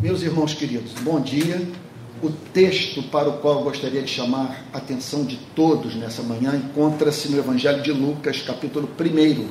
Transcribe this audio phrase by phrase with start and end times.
[0.00, 1.60] Meus irmãos queridos, bom dia.
[2.22, 7.28] O texto para o qual gostaria de chamar a atenção de todos nessa manhã encontra-se
[7.28, 9.46] no Evangelho de Lucas, capítulo 1.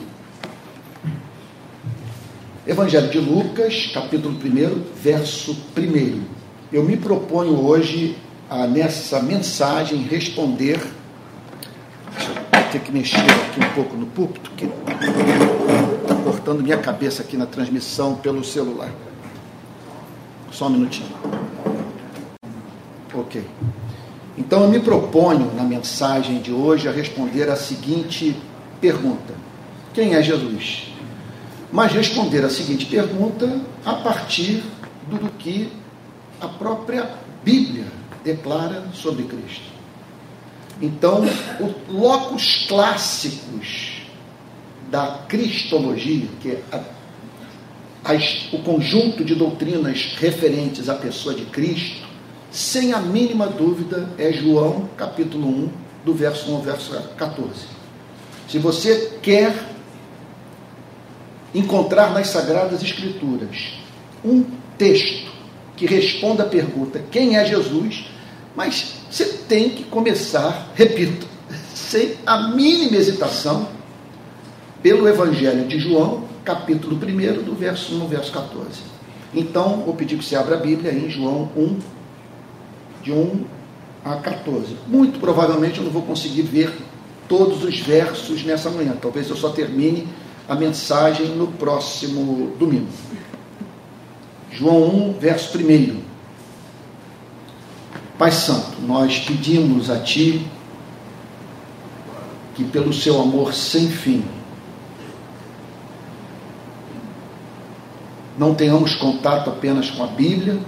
[2.65, 6.21] Evangelho de Lucas, capítulo 1, verso 1.
[6.71, 8.15] Eu me proponho hoje,
[8.49, 10.79] a, nessa mensagem, responder.
[12.15, 17.21] Deixa eu ter que mexer aqui um pouco no púlpito, que está cortando minha cabeça
[17.21, 18.93] aqui na transmissão pelo celular.
[20.51, 21.09] Só um minutinho.
[23.13, 23.43] Ok.
[24.37, 28.35] Então eu me proponho na mensagem de hoje a responder a seguinte
[28.79, 29.33] pergunta:
[29.93, 30.93] Quem é Jesus?
[31.71, 34.63] Mas responder a seguinte pergunta a partir
[35.09, 35.71] do que
[36.39, 37.09] a própria
[37.43, 37.85] Bíblia
[38.23, 39.77] declara sobre Cristo.
[40.81, 41.23] Então,
[41.59, 44.01] os locos clássicos
[44.91, 46.79] da cristologia, que é a
[48.07, 52.07] as, o conjunto de doutrinas referentes à pessoa de Cristo,
[52.49, 55.69] sem a mínima dúvida, é João capítulo 1,
[56.05, 57.51] do verso 1 ao verso 14.
[58.47, 59.53] Se você quer
[61.53, 63.73] encontrar nas Sagradas Escrituras
[64.23, 64.45] um
[64.77, 65.29] texto
[65.75, 68.05] que responda a pergunta: quem é Jesus?
[68.55, 71.27] Mas você tem que começar, repito,
[71.75, 73.67] sem a mínima hesitação,
[74.81, 78.79] pelo Evangelho de João, capítulo 1, do verso 1 ao verso 14.
[79.35, 81.79] Então, vou pedir que você abra a Bíblia em João 1,
[83.03, 83.43] de 1
[84.05, 84.77] a 14.
[84.87, 86.73] Muito provavelmente eu não vou conseguir ver
[87.27, 88.95] todos os versos nessa manhã.
[88.99, 90.07] Talvez eu só termine
[90.47, 92.87] a mensagem no próximo domingo.
[94.49, 95.99] João 1, verso 1.
[98.17, 100.47] Pai Santo, nós pedimos a Ti
[102.55, 104.23] que, pelo seu amor sem fim,
[108.37, 110.59] não tenhamos contato apenas com a Bíblia,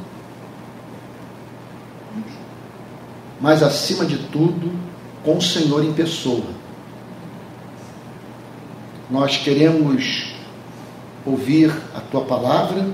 [3.39, 4.71] mas acima de tudo
[5.23, 6.45] com o Senhor em pessoa.
[9.09, 10.33] Nós queremos
[11.25, 12.87] ouvir a tua palavra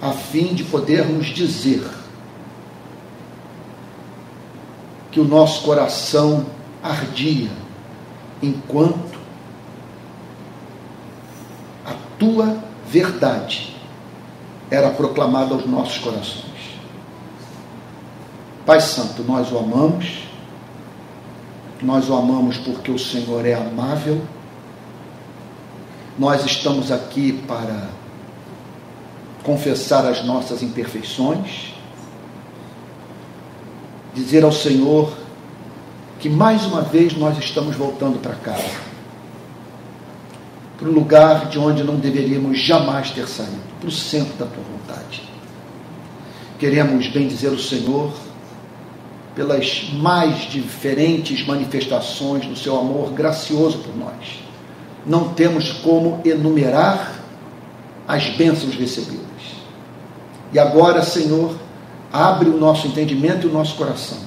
[0.00, 1.84] a fim de podermos dizer
[5.10, 6.46] que o nosso coração
[6.82, 7.50] ardia
[8.40, 9.18] enquanto
[11.84, 13.77] a tua verdade
[14.70, 16.44] era proclamado aos nossos corações.
[18.66, 20.24] Pai Santo, nós o amamos,
[21.82, 24.20] nós o amamos porque o Senhor é amável,
[26.18, 27.88] nós estamos aqui para
[29.42, 31.72] confessar as nossas imperfeições,
[34.12, 35.12] dizer ao Senhor
[36.18, 38.88] que mais uma vez nós estamos voltando para casa
[40.78, 44.62] para o lugar de onde não deveríamos jamais ter saído, para o centro da tua
[44.62, 45.28] vontade.
[46.56, 48.12] Queremos bendizer o Senhor
[49.34, 54.40] pelas mais diferentes manifestações do seu amor gracioso por nós.
[55.04, 57.14] Não temos como enumerar
[58.06, 59.26] as bênçãos recebidas.
[60.52, 61.56] E agora, Senhor,
[62.12, 64.18] abre o nosso entendimento e o nosso coração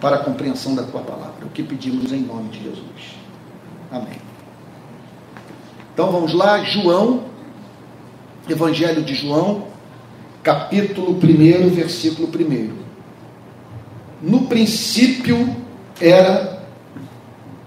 [0.00, 1.44] para a compreensão da tua palavra.
[1.44, 3.16] O que pedimos em nome de Jesus.
[3.90, 4.33] Amém.
[5.94, 7.26] Então vamos lá, João,
[8.48, 9.68] Evangelho de João,
[10.42, 12.72] capítulo 1, versículo 1.
[14.20, 15.54] No princípio
[16.00, 16.66] era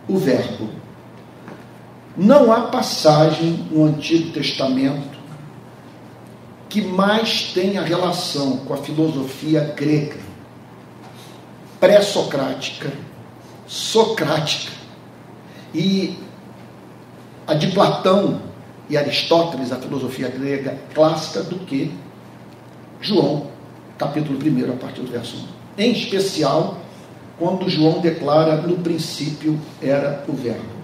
[0.09, 0.69] o Verbo.
[2.17, 5.17] Não há passagem no Antigo Testamento
[6.67, 10.19] que mais tenha relação com a filosofia grega,
[11.79, 12.91] pré-socrática,
[13.65, 14.73] socrática
[15.73, 16.26] e
[17.47, 18.41] a de Platão
[18.89, 21.93] e Aristóteles, a filosofia grega clássica, do que
[22.99, 23.47] João,
[23.97, 25.37] capítulo 1, a partir do verso
[25.77, 25.83] 1.
[25.83, 26.77] Em especial,
[27.39, 30.77] quando João declara no princípio era o Verbo.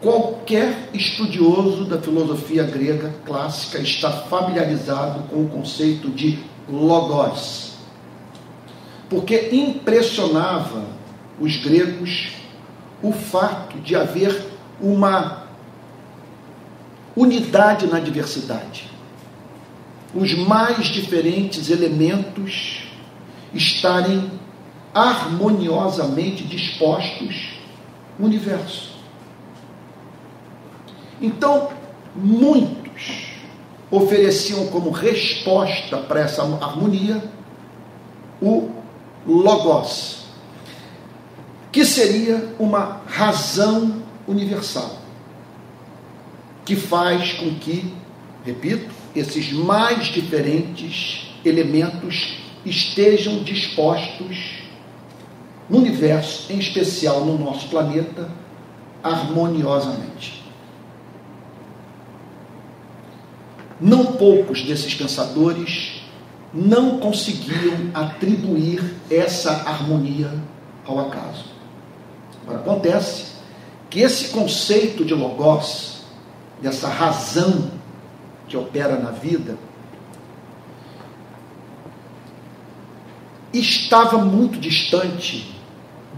[0.00, 7.74] Qualquer estudioso da filosofia grega clássica está familiarizado com o conceito de logos,
[9.10, 10.84] porque impressionava
[11.38, 12.28] os gregos
[13.02, 15.39] o fato de haver uma
[17.16, 18.90] unidade na diversidade.
[20.14, 22.88] Os mais diferentes elementos
[23.54, 24.30] estarem
[24.94, 27.50] harmoniosamente dispostos
[28.18, 28.90] no universo.
[31.20, 31.70] Então,
[32.14, 33.30] muitos
[33.90, 37.22] ofereciam como resposta para essa harmonia
[38.40, 38.70] o
[39.26, 40.24] Logos,
[41.70, 44.99] que seria uma razão universal
[46.64, 47.92] que faz com que,
[48.44, 54.60] repito, esses mais diferentes elementos estejam dispostos
[55.68, 58.30] no universo, em especial no nosso planeta,
[59.02, 60.42] harmoniosamente.
[63.80, 66.02] Não poucos desses pensadores
[66.52, 70.32] não conseguiam atribuir essa harmonia
[70.84, 71.44] ao acaso.
[72.42, 73.26] Agora, acontece
[73.88, 75.99] que esse conceito de logos,
[76.60, 77.70] dessa razão
[78.48, 79.56] que opera na vida,
[83.52, 85.54] estava muito distante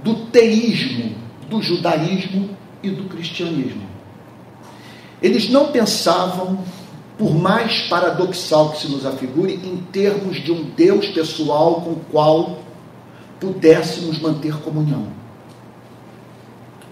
[0.02, 1.14] do teísmo,
[1.48, 3.86] do judaísmo e do cristianismo.
[5.22, 6.58] Eles não pensavam,
[7.16, 12.04] por mais paradoxal que se nos afigure, em termos de um Deus pessoal com o
[12.10, 12.58] qual
[13.38, 15.06] pudéssemos manter comunhão.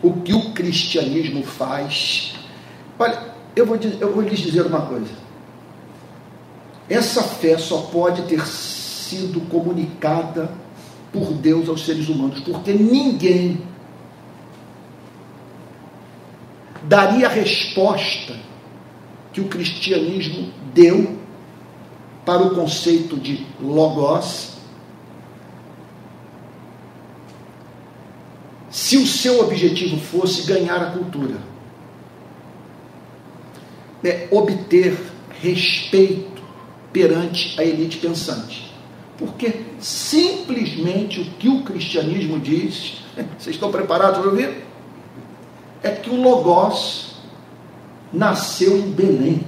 [0.03, 2.35] O que o cristianismo faz.
[2.99, 5.13] Olha, eu vou, eu vou lhes dizer uma coisa.
[6.89, 10.51] Essa fé só pode ter sido comunicada
[11.13, 13.63] por Deus aos seres humanos, porque ninguém
[16.85, 18.35] daria a resposta
[19.33, 21.19] que o cristianismo deu
[22.25, 24.51] para o conceito de logos
[28.71, 31.37] se o seu objetivo fosse ganhar a cultura,
[34.05, 34.97] é obter
[35.41, 36.43] respeito
[36.93, 38.71] perante a elite pensante.
[39.19, 43.03] Porque simplesmente o que o cristianismo diz,
[43.39, 44.65] vocês estão preparados para ouvir?
[45.83, 47.17] É que o Logos
[48.13, 49.47] nasceu em Belém.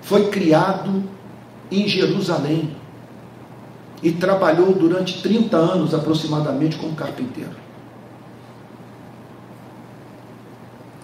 [0.00, 1.02] Foi criado
[1.70, 2.74] em Jerusalém
[4.02, 7.65] e trabalhou durante 30 anos aproximadamente como carpinteiro.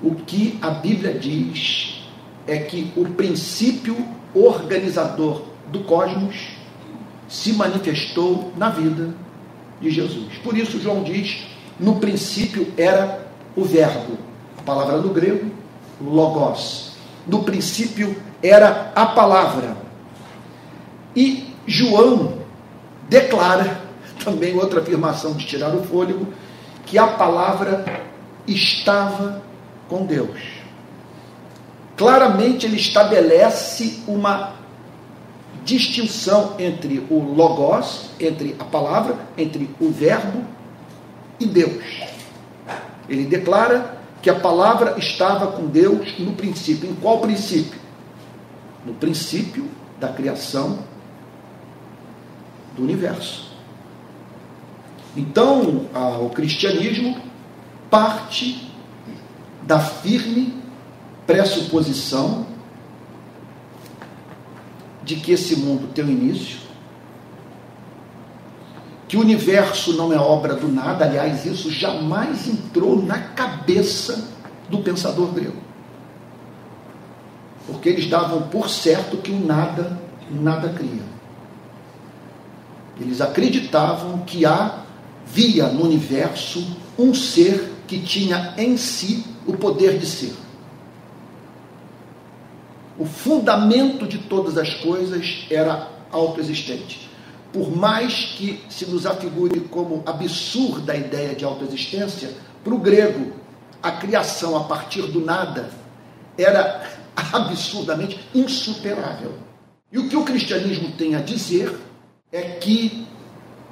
[0.03, 2.03] O que a Bíblia diz
[2.47, 3.97] é que o princípio
[4.35, 6.57] organizador do cosmos
[7.29, 9.15] se manifestou na vida
[9.81, 10.39] de Jesus.
[10.43, 11.45] Por isso, João diz:
[11.79, 14.19] no princípio era o Verbo,
[14.59, 15.51] a palavra do grego,
[16.01, 16.93] logos.
[17.27, 19.77] No princípio era a palavra.
[21.15, 22.39] E João
[23.09, 23.81] declara,
[24.25, 26.27] também outra afirmação de tirar o fôlego,
[26.87, 27.85] que a palavra
[28.47, 29.43] estava
[29.93, 30.41] com Deus.
[31.99, 34.55] Claramente ele estabelece uma
[35.63, 40.45] distinção entre o Logos, entre a palavra, entre o Verbo
[41.39, 41.85] e Deus.
[43.07, 46.89] Ele declara que a palavra estava com Deus no princípio.
[46.89, 47.79] Em qual princípio?
[48.87, 49.69] No princípio
[50.01, 50.79] da criação
[52.75, 53.53] do universo.
[55.15, 55.87] Então,
[56.25, 57.21] o cristianismo
[57.91, 58.72] parte
[59.63, 60.63] da firme
[61.27, 62.47] pressuposição
[65.05, 66.59] de que esse mundo tem um início,
[69.09, 74.29] que o universo não é obra do nada, aliás, isso jamais entrou na cabeça
[74.71, 75.61] do pensador grego.
[77.67, 79.99] Porque eles davam por certo que o nada,
[80.31, 81.03] nada cria.
[83.01, 86.65] Eles acreditavam que havia no universo
[86.99, 90.35] um ser que tinha em si o poder de ser
[92.99, 97.11] o fundamento de todas as coisas era autoexistente.
[97.53, 102.31] Por mais que se nos afigure como absurda a ideia de autoexistência,
[102.63, 103.33] para o grego,
[103.83, 105.71] a criação a partir do nada
[106.39, 106.83] era
[107.33, 109.35] absurdamente insuperável.
[109.91, 111.77] E o que o cristianismo tem a dizer
[112.31, 113.07] é que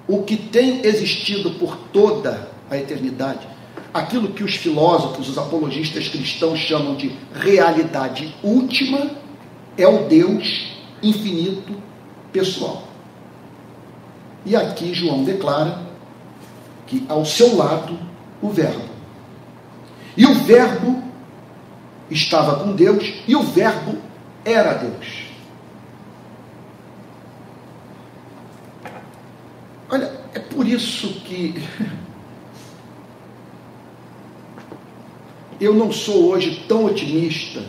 [0.08, 3.46] o que tem existido por toda a eternidade
[3.92, 9.10] aquilo que os filósofos, os apologistas cristãos chamam de realidade última,
[9.76, 10.70] é o Deus
[11.02, 11.74] infinito
[12.32, 12.84] pessoal.
[14.44, 15.82] E aqui João declara
[16.86, 17.98] que ao seu lado
[18.40, 18.88] o Verbo.
[20.16, 21.02] E o Verbo
[22.10, 23.98] estava com Deus e o Verbo
[24.44, 25.30] era Deus.
[29.88, 31.54] Olha, é por isso que
[35.60, 37.62] eu não sou hoje tão otimista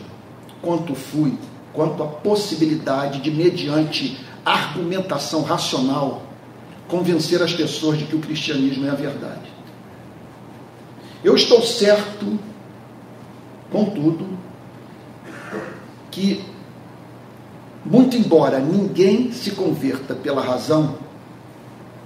[0.62, 1.36] quanto fui,
[1.72, 6.22] quanto a possibilidade de, mediante argumentação racional,
[6.88, 9.52] convencer as pessoas de que o cristianismo é a verdade.
[11.22, 12.38] Eu estou certo,
[13.70, 14.26] contudo,
[16.10, 16.44] que,
[17.84, 20.96] muito embora ninguém se converta pela razão,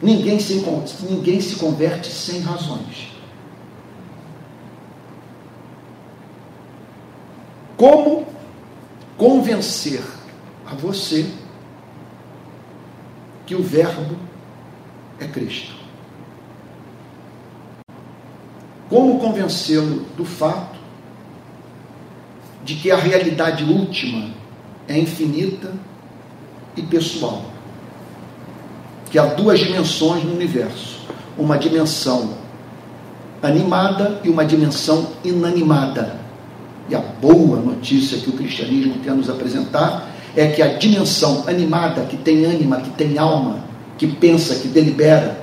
[0.02, 0.62] ninguém se,
[1.08, 3.15] ninguém se converte sem razões.
[7.76, 8.26] Como
[9.18, 10.02] convencer
[10.66, 11.30] a você
[13.44, 14.16] que o Verbo
[15.20, 15.74] é Cristo.
[18.88, 20.76] Como convencê-lo do fato
[22.64, 24.30] de que a realidade última
[24.88, 25.72] é infinita
[26.76, 27.42] e pessoal?
[29.10, 31.00] Que há duas dimensões no universo:
[31.36, 32.38] uma dimensão
[33.42, 36.25] animada e uma dimensão inanimada.
[36.88, 41.44] E a boa notícia que o cristianismo tem a nos apresentar é que a dimensão
[41.48, 43.64] animada, que tem ânima, que tem alma,
[43.96, 45.40] que pensa, que delibera,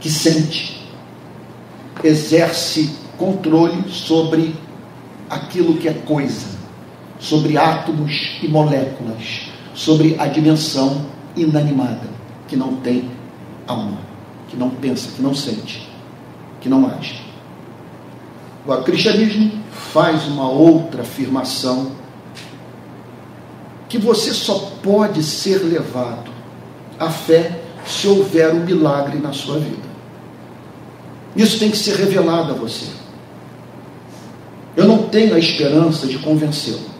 [0.00, 0.80] que sente,
[2.04, 4.54] exerce controle sobre
[5.28, 6.46] aquilo que é coisa,
[7.18, 12.08] sobre átomos e moléculas, sobre a dimensão inanimada,
[12.46, 13.10] que não tem
[13.66, 13.98] alma,
[14.48, 15.88] que não pensa, que não sente,
[16.60, 17.25] que não age.
[18.66, 19.52] O cristianismo
[19.92, 21.92] faz uma outra afirmação
[23.88, 26.30] que você só pode ser levado
[26.98, 29.86] à fé se houver um milagre na sua vida.
[31.36, 32.86] Isso tem que ser revelado a você.
[34.76, 36.96] Eu não tenho a esperança de convencê-lo.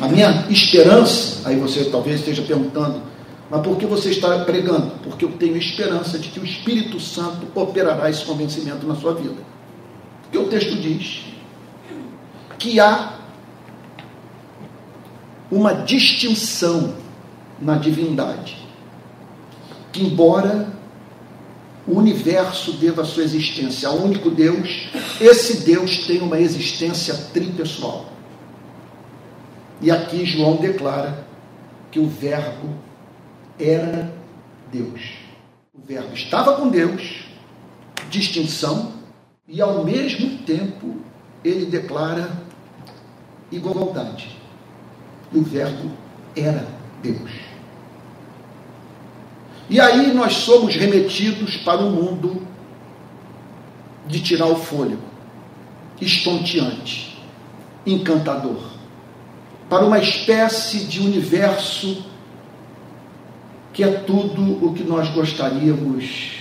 [0.00, 3.02] A minha esperança, aí você talvez esteja perguntando,
[3.50, 4.92] mas por que você está pregando?
[5.02, 9.42] Porque eu tenho esperança de que o Espírito Santo operará esse convencimento na sua vida.
[10.22, 11.24] Porque o texto diz
[12.56, 13.14] que há
[15.50, 16.94] uma distinção
[17.60, 18.56] na divindade.
[19.90, 20.72] Que, embora
[21.88, 24.88] o universo deva sua existência ao único Deus,
[25.20, 28.06] esse Deus tem uma existência tripessoal.
[29.80, 31.26] E aqui João declara
[31.90, 32.89] que o Verbo
[33.60, 34.12] era
[34.72, 35.00] Deus.
[35.74, 37.24] O Verbo estava com Deus,
[38.08, 38.92] distinção,
[39.46, 40.96] e ao mesmo tempo
[41.44, 42.30] ele declara
[43.50, 44.36] igualdade.
[45.32, 45.90] E o Verbo
[46.36, 46.66] era
[47.02, 47.30] Deus.
[49.68, 52.44] E aí nós somos remetidos para o mundo
[54.06, 55.02] de tirar o fôlego,
[56.00, 57.16] estonteante,
[57.86, 58.70] encantador,
[59.68, 62.09] para uma espécie de universo
[63.72, 66.32] que é tudo o que nós gostaríamos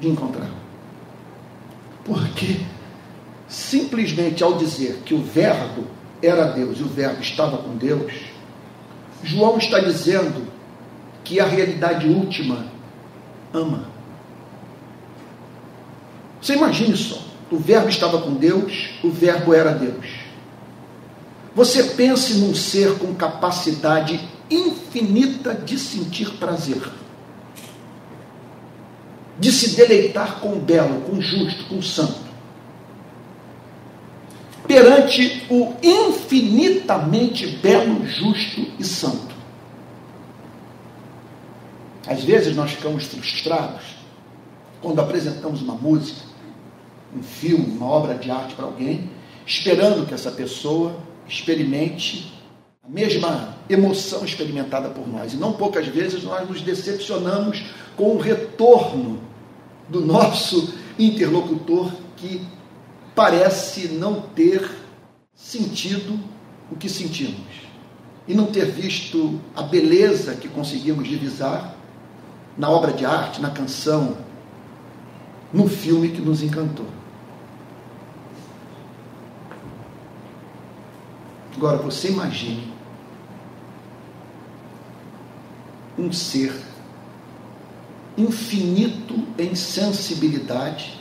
[0.00, 0.50] de encontrar.
[2.04, 2.60] Porque
[3.48, 5.84] simplesmente ao dizer que o Verbo
[6.22, 8.12] era Deus e o Verbo estava com Deus,
[9.22, 10.46] João está dizendo
[11.24, 12.66] que a realidade última
[13.52, 13.86] ama.
[16.40, 17.20] Você imagine só:
[17.50, 20.06] o Verbo estava com Deus, o Verbo era Deus.
[21.54, 24.20] Você pense num ser com capacidade
[24.50, 26.82] infinita de sentir prazer,
[29.38, 32.28] de se deleitar com o belo, com o justo, com o santo
[34.68, 39.34] perante o infinitamente belo, justo e santo.
[42.06, 43.96] Às vezes nós ficamos frustrados
[44.82, 46.20] quando apresentamos uma música,
[47.16, 49.10] um filme, uma obra de arte para alguém,
[49.46, 50.94] esperando que essa pessoa
[51.26, 52.30] experimente
[52.88, 55.34] mesma emoção experimentada por nós.
[55.34, 57.62] E não poucas vezes nós nos decepcionamos
[57.96, 59.20] com o retorno
[59.88, 62.40] do nosso interlocutor que
[63.14, 64.68] parece não ter
[65.34, 66.18] sentido
[66.70, 67.68] o que sentimos
[68.26, 71.74] e não ter visto a beleza que conseguimos divisar
[72.56, 74.18] na obra de arte, na canção,
[75.52, 76.86] no filme que nos encantou.
[81.56, 82.77] Agora você imagine
[85.98, 86.52] um ser
[88.16, 90.98] infinito em sensibilidade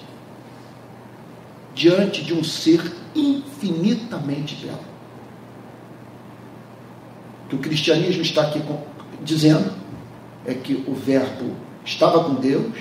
[1.74, 2.82] diante de um ser
[3.16, 4.80] infinitamente belo.
[7.46, 8.62] O que o cristianismo está aqui
[9.24, 9.72] dizendo
[10.46, 12.76] é que o Verbo estava com Deus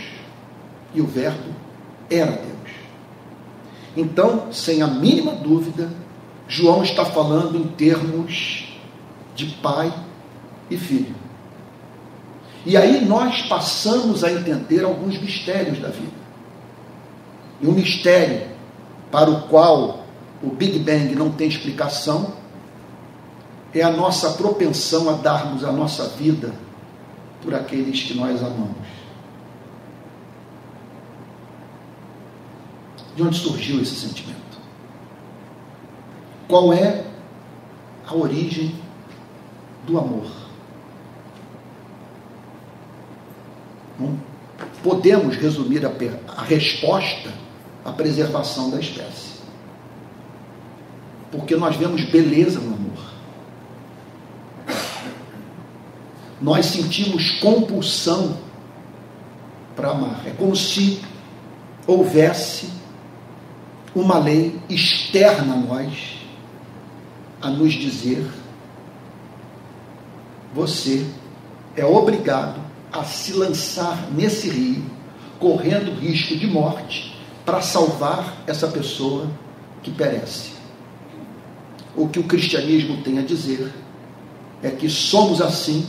[0.94, 1.54] e o Verbo
[2.10, 2.56] era Deus.
[3.96, 5.90] Então, sem a mínima dúvida,
[6.48, 8.68] João está falando em termos
[9.34, 9.92] de pai
[10.70, 11.25] e filho.
[12.66, 16.26] E aí nós passamos a entender alguns mistérios da vida.
[17.60, 18.48] E um mistério
[19.08, 20.04] para o qual
[20.42, 22.34] o Big Bang não tem explicação,
[23.72, 26.52] é a nossa propensão a darmos a nossa vida
[27.40, 28.88] por aqueles que nós amamos.
[33.14, 34.58] De onde surgiu esse sentimento?
[36.48, 37.04] Qual é
[38.04, 38.74] a origem
[39.86, 40.45] do amor?
[43.98, 44.18] Não
[44.82, 45.92] podemos resumir a,
[46.36, 47.30] a resposta
[47.84, 49.36] a preservação da espécie.
[51.30, 53.06] Porque nós vemos beleza no amor.
[56.40, 58.38] Nós sentimos compulsão
[59.74, 60.26] para amar.
[60.26, 61.00] É como se
[61.86, 62.70] houvesse
[63.94, 66.16] uma lei externa a nós
[67.40, 68.26] a nos dizer:
[70.52, 71.06] você
[71.76, 72.65] é obrigado
[73.00, 74.84] a se lançar nesse rio,
[75.38, 79.30] correndo risco de morte, para salvar essa pessoa
[79.82, 80.52] que perece.
[81.94, 83.72] O que o cristianismo tem a dizer
[84.62, 85.86] é que somos assim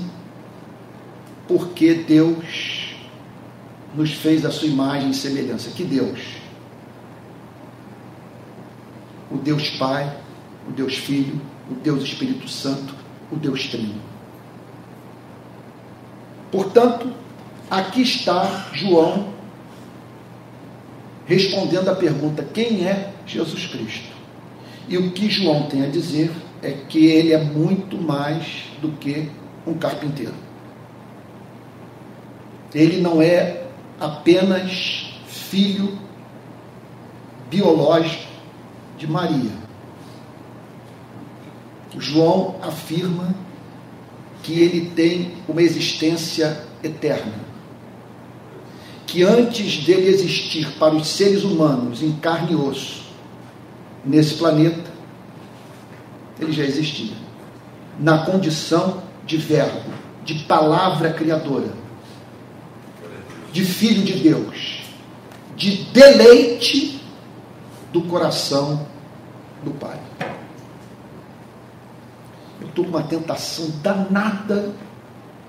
[1.48, 2.96] porque Deus
[3.96, 5.72] nos fez a sua imagem e semelhança.
[5.72, 6.20] Que Deus?
[9.32, 10.16] O Deus Pai,
[10.68, 12.94] o Deus Filho, o Deus Espírito Santo,
[13.32, 14.17] o Deus Trino.
[16.52, 17.12] Portanto,
[17.70, 19.34] aqui está João
[21.26, 24.16] respondendo à pergunta: quem é Jesus Cristo?
[24.88, 29.30] E o que João tem a dizer é que ele é muito mais do que
[29.66, 30.34] um carpinteiro.
[32.74, 33.64] Ele não é
[34.00, 35.98] apenas filho
[37.50, 38.28] biológico
[38.98, 39.52] de Maria.
[41.98, 43.34] João afirma
[44.48, 47.34] que ele tem uma existência eterna.
[49.06, 53.04] Que antes dele existir para os seres humanos em carne e osso,
[54.06, 54.90] nesse planeta,
[56.40, 57.12] ele já existia.
[58.00, 59.92] Na condição de verbo,
[60.24, 61.74] de palavra criadora,
[63.52, 64.82] de filho de Deus,
[65.58, 67.02] de deleite
[67.92, 68.88] do coração
[69.62, 70.07] do Pai
[72.84, 74.72] com uma tentação danada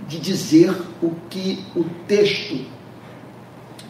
[0.08, 0.70] de dizer
[1.02, 2.64] o que o texto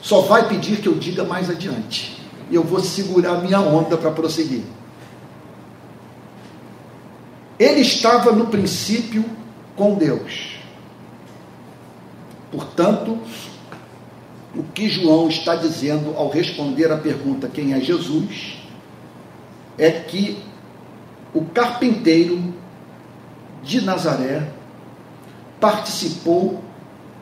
[0.02, 2.20] só vai pedir que eu diga mais adiante.
[2.50, 4.62] E eu vou segurar minha onda para prosseguir.
[7.58, 9.24] Ele estava no princípio
[9.76, 10.56] com Deus.
[12.50, 13.18] Portanto,
[14.56, 18.58] o que João está dizendo ao responder à pergunta quem é Jesus
[19.76, 20.42] é que
[21.34, 22.57] o carpinteiro
[23.62, 24.52] de Nazaré
[25.60, 26.62] participou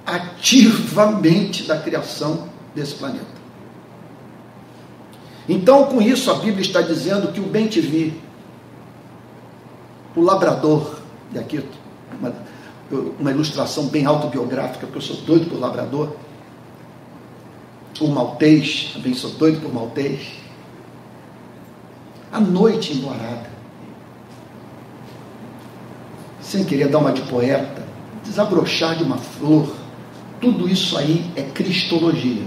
[0.04, 3.36] ativamente da criação desse planeta.
[5.48, 8.20] Então, com isso, a Bíblia está dizendo que o bem te vi,
[10.14, 10.98] o labrador,
[11.32, 11.64] e aqui
[12.18, 12.34] uma,
[13.18, 16.16] uma ilustração bem autobiográfica, porque eu sou doido por labrador,
[18.00, 20.32] o maltês, também sou doido por maltês,
[22.32, 23.55] a noite emborada,
[26.46, 27.84] sem querer dar uma de poeta,
[28.22, 29.74] desabrochar de uma flor,
[30.40, 32.44] tudo isso aí é cristologia.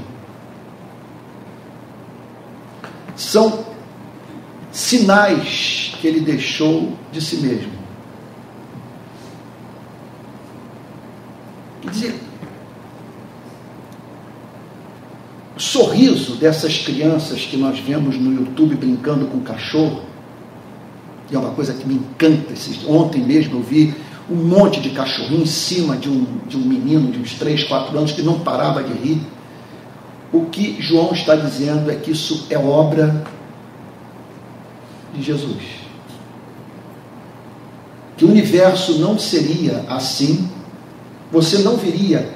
[3.13, 3.65] São
[4.71, 7.73] sinais que ele deixou de si mesmo.
[11.81, 12.19] Quer dizer,
[15.57, 20.08] o sorriso dessas crianças que nós vemos no YouTube brincando com cachorro,
[21.31, 22.53] e é uma coisa que me encanta.
[22.87, 23.93] Ontem mesmo eu vi
[24.29, 27.97] um monte de cachorrinho em cima de um, de um menino de uns 3, 4
[27.97, 29.21] anos que não parava de rir.
[30.31, 33.23] O que João está dizendo é que isso é obra
[35.13, 35.63] de Jesus.
[38.17, 40.49] Que o universo não seria assim,
[41.31, 42.33] você não viria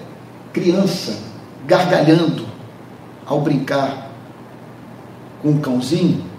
[0.51, 1.19] criança
[1.67, 2.45] gargalhando
[3.25, 4.11] ao brincar
[5.41, 6.32] com um cãozinho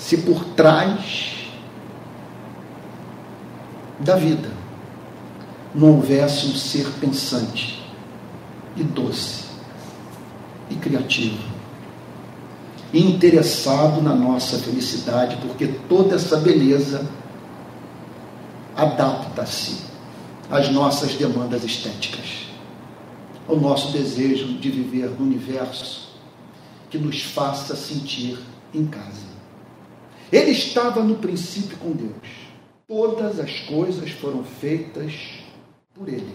[0.00, 1.34] se por trás
[3.98, 4.50] da vida
[5.74, 7.84] não houvesse um ser pensante
[8.74, 9.44] e doce
[10.70, 11.50] e criativo
[12.94, 17.06] e interessado na nossa felicidade, porque toda essa beleza
[18.74, 19.82] adapta-se
[20.50, 22.46] às nossas demandas estéticas,
[23.46, 26.08] ao nosso desejo de viver no universo
[26.88, 28.38] que nos faça sentir
[28.74, 29.29] em casa.
[30.32, 32.50] Ele estava no princípio com Deus.
[32.86, 35.12] Todas as coisas foram feitas
[35.94, 36.34] por ele.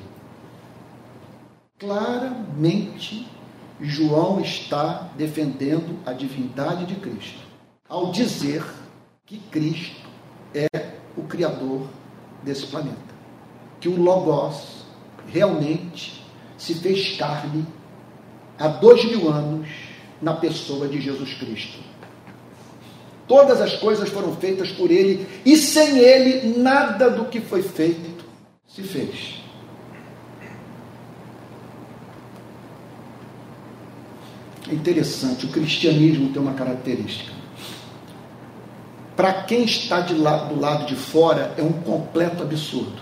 [1.80, 3.28] Claramente,
[3.80, 7.46] João está defendendo a divindade de Cristo
[7.88, 8.64] ao dizer
[9.26, 10.08] que Cristo
[10.54, 10.68] é
[11.16, 11.88] o Criador
[12.44, 12.96] desse planeta.
[13.80, 14.86] Que o Logos
[15.28, 16.24] realmente
[16.58, 17.66] se fez carne
[18.58, 19.68] há dois mil anos
[20.22, 21.80] na pessoa de Jesus Cristo
[23.28, 28.24] Todas as coisas foram feitas por ele, e sem ele, nada do que foi feito
[28.68, 29.46] se fez.
[34.72, 37.32] interessante, o cristianismo tem uma característica.
[39.16, 43.02] Para quem está lado, do lado de fora, é um completo absurdo.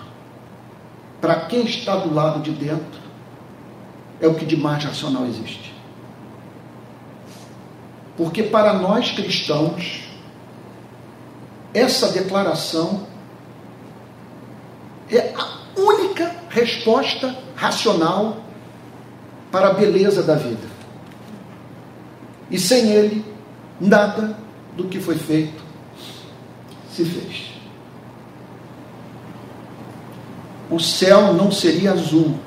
[1.19, 3.01] Para quem está do lado de dentro,
[4.21, 5.73] é o que de mais racional existe.
[8.15, 10.03] Porque para nós cristãos,
[11.73, 13.07] essa declaração
[15.09, 18.37] é a única resposta racional
[19.51, 20.67] para a beleza da vida.
[22.49, 23.25] E sem ele,
[23.79, 24.37] nada
[24.75, 25.63] do que foi feito
[26.91, 27.53] se fez.
[30.69, 32.37] O céu não seria azul.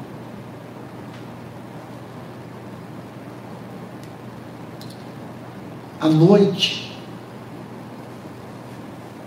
[6.01, 6.86] A noite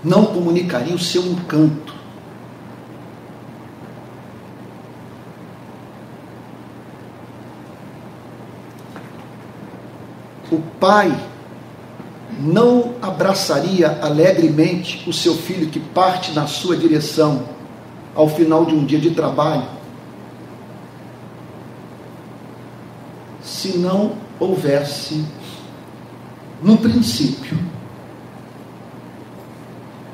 [0.03, 1.93] não comunicaria o seu encanto.
[10.51, 11.15] O pai
[12.39, 17.43] não abraçaria alegremente o seu filho que parte na sua direção
[18.15, 19.79] ao final de um dia de trabalho
[23.49, 25.25] se não houvesse,
[26.61, 27.57] no princípio,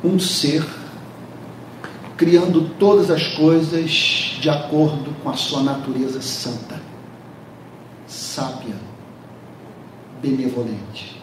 [0.06, 0.64] um ser
[2.16, 6.80] criando todas as coisas de acordo com a sua natureza santa,
[8.08, 8.76] sábia,
[10.22, 11.20] benevolente.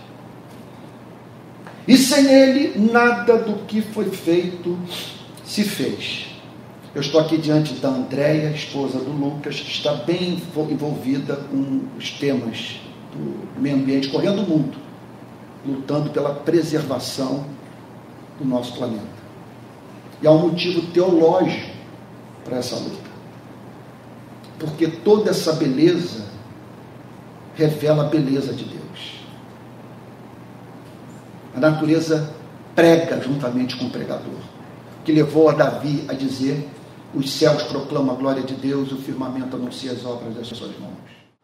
[1.86, 4.78] E sem ele, nada do que foi feito
[5.44, 6.26] se fez.
[6.94, 10.38] Eu estou aqui diante da Andréia, esposa do Lucas, que está bem
[10.70, 12.80] envolvida com os temas
[13.12, 14.76] do meio ambiente, correndo o mundo,
[15.66, 17.46] lutando pela preservação
[18.38, 19.22] do nosso planeta.
[20.20, 21.72] E há um motivo teológico
[22.44, 23.10] para essa luta.
[24.58, 26.24] Porque toda essa beleza
[27.54, 29.22] revela a beleza de Deus.
[31.54, 32.32] A natureza
[32.74, 34.40] prega juntamente com o pregador,
[35.04, 36.68] que levou a Davi a dizer:
[37.14, 40.94] Os céus proclamam a glória de Deus, o firmamento anuncia as obras das suas mãos.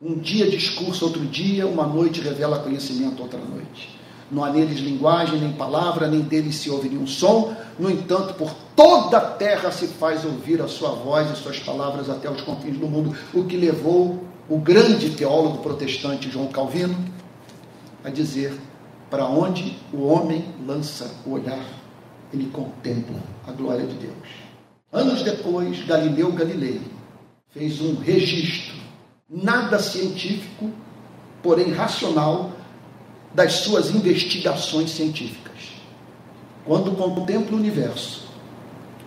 [0.01, 3.98] Um dia discurso, outro dia, uma noite revela conhecimento, outra noite.
[4.31, 7.55] Não há neles linguagem, nem palavra, nem deles se ouve nenhum som.
[7.79, 12.11] No entanto, por toda a terra se faz ouvir a sua voz e suas palavras
[12.11, 13.17] até os confins do mundo.
[13.33, 16.97] O que levou o grande teólogo protestante João Calvino
[18.05, 18.59] a dizer
[19.11, 21.64] para onde o homem lança o olhar,
[22.33, 24.29] ele contempla a glória de Deus.
[24.93, 26.81] Anos depois, Galileu Galilei
[27.51, 28.77] fez um registro,
[29.29, 30.71] nada científico,
[31.43, 32.53] porém racional,
[33.35, 35.49] das suas investigações científicas.
[36.64, 38.29] Quando contemplo o universo,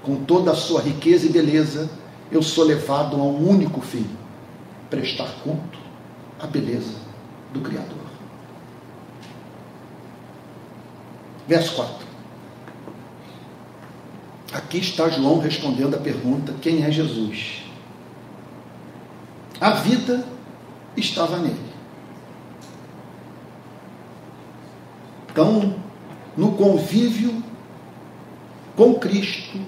[0.02, 1.90] com toda a sua riqueza e beleza,
[2.32, 4.06] eu sou levado a um único fim:
[4.90, 5.80] prestar culto
[6.40, 6.96] à beleza
[7.54, 7.98] do Criador.
[11.48, 12.08] Verso 4.
[14.54, 17.64] Aqui está João respondendo a pergunta: quem é Jesus?
[19.60, 20.26] A vida
[20.98, 21.71] estava nele.
[25.32, 25.76] Então,
[26.36, 27.42] no convívio
[28.76, 29.60] com Cristo,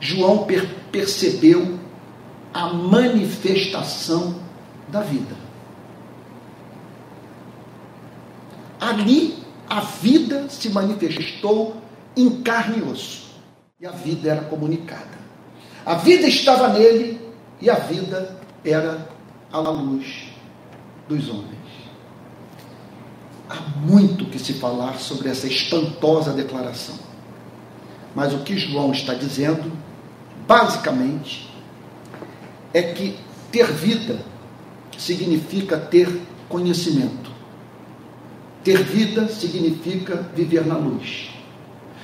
[0.00, 1.78] João per percebeu
[2.52, 4.36] a manifestação
[4.88, 5.36] da vida.
[8.80, 9.36] Ali
[9.68, 11.76] a vida se manifestou
[12.16, 13.28] em carne e osso.
[13.80, 15.18] E a vida era comunicada.
[15.84, 17.20] A vida estava nele
[17.60, 19.06] e a vida era
[19.52, 20.28] a luz
[21.08, 21.58] dos homens.
[23.48, 26.96] Há muito que se falar sobre essa espantosa declaração.
[28.14, 29.72] Mas o que João está dizendo,
[30.46, 31.48] basicamente,
[32.74, 33.16] é que
[33.50, 34.18] ter vida
[34.98, 36.08] significa ter
[36.48, 37.30] conhecimento.
[38.62, 41.30] Ter vida significa viver na luz.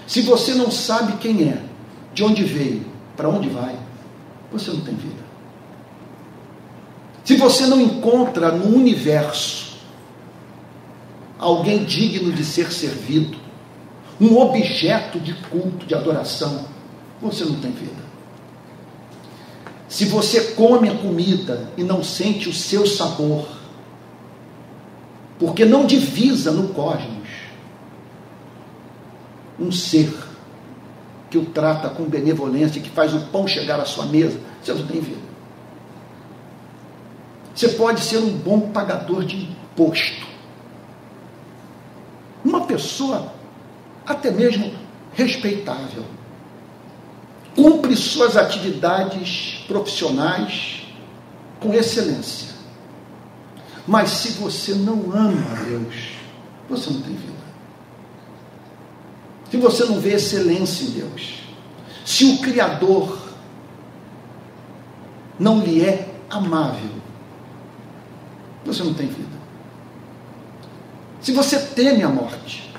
[0.07, 1.63] Se você não sabe quem é,
[2.15, 3.77] de onde veio, para onde vai,
[4.51, 5.25] você não tem vida.
[7.25, 9.74] Se você não encontra no universo
[11.45, 13.37] alguém digno de ser servido,
[14.19, 16.65] um objeto de culto, de adoração,
[17.21, 18.03] você não tem vida.
[19.87, 23.47] Se você come a comida e não sente o seu sabor,
[25.39, 27.29] porque não divisa no cosmos
[29.61, 30.13] um ser
[31.31, 34.41] que o trata com benevolência, que faz o pão chegar à sua mesa.
[34.63, 35.21] Você não tem vida.
[37.55, 40.34] Você pode ser um bom pagador de imposto.
[42.55, 43.33] Uma pessoa
[44.07, 44.73] até mesmo
[45.13, 46.05] respeitável.
[47.57, 50.83] Cumpre suas atividades profissionais
[51.61, 52.55] com excelência
[53.87, 55.95] Mas se você não ama a Deus,
[56.69, 57.33] você não tem vida.
[59.51, 61.41] Se você não vê excelência em Deus,
[62.05, 63.19] se o Criador
[65.39, 66.91] não lhe é amável,
[68.65, 69.34] você não tem vida.
[71.25, 72.71] Se você teme a morte,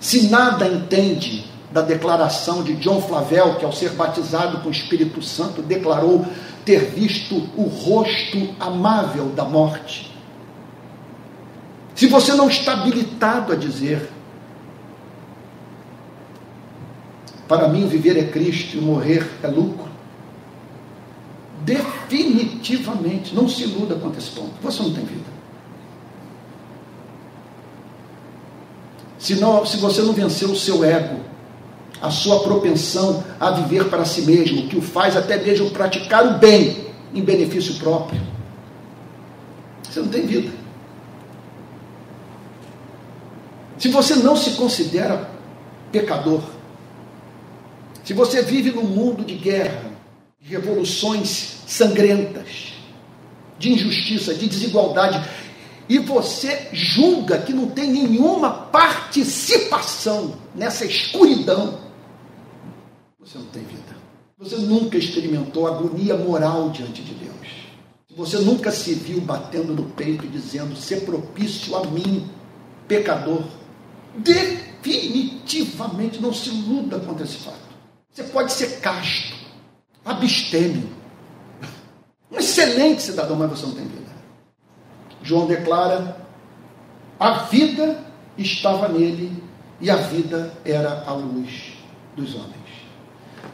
[0.00, 5.22] se nada entende da declaração de John Flavel, que ao ser batizado com o Espírito
[5.22, 6.26] Santo declarou
[6.64, 10.12] ter visto o rosto amável da morte.
[11.94, 14.10] Se você não está habilitado a dizer,
[17.46, 19.88] para mim viver é Cristo e morrer é lucro,
[21.62, 25.29] definitivamente, não se iluda quanto esse ponto, você não tem vida.
[29.20, 31.20] Se, não, se você não venceu o seu ego,
[32.00, 36.38] a sua propensão a viver para si mesmo, que o faz até mesmo praticar o
[36.38, 38.18] bem em benefício próprio.
[39.82, 40.50] Você não tem vida.
[43.76, 45.28] Se você não se considera
[45.92, 46.40] pecador,
[48.02, 49.84] se você vive num mundo de guerra,
[50.40, 52.72] de revoluções sangrentas,
[53.58, 55.22] de injustiça, de desigualdade,
[55.90, 61.80] e você julga que não tem nenhuma participação nessa escuridão,
[63.18, 63.96] você não tem vida.
[64.38, 67.34] Você nunca experimentou agonia moral diante de Deus.
[68.16, 72.30] Você nunca se viu batendo no peito e dizendo: ser propício a mim,
[72.86, 73.42] pecador.
[74.16, 77.58] Definitivamente não se iluda contra esse fato.
[78.12, 79.34] Você pode ser casto,
[80.04, 80.88] abstêmio,
[82.30, 84.09] um excelente cidadão, mas você não tem vida.
[85.30, 86.16] João declara:
[87.18, 88.04] a vida
[88.36, 89.40] estava nele
[89.80, 91.74] e a vida era a luz
[92.16, 92.50] dos homens.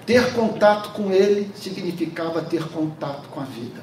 [0.07, 3.83] Ter contato com ele significava ter contato com a vida.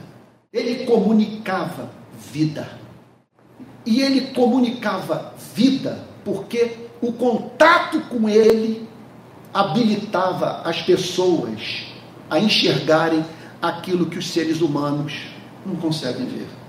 [0.52, 1.92] Ele comunicava
[2.32, 2.68] vida.
[3.86, 8.90] E ele comunicava vida porque o contato com ele
[9.54, 11.86] habilitava as pessoas
[12.28, 13.24] a enxergarem
[13.62, 15.14] aquilo que os seres humanos
[15.64, 16.63] não conseguem ver.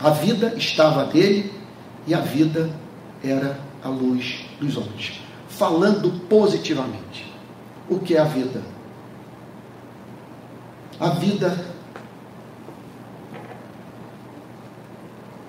[0.00, 1.52] A vida estava nele
[2.06, 2.70] e a vida
[3.22, 7.26] era a luz dos homens falando positivamente.
[7.90, 8.62] O que é a vida?
[11.00, 11.66] A vida.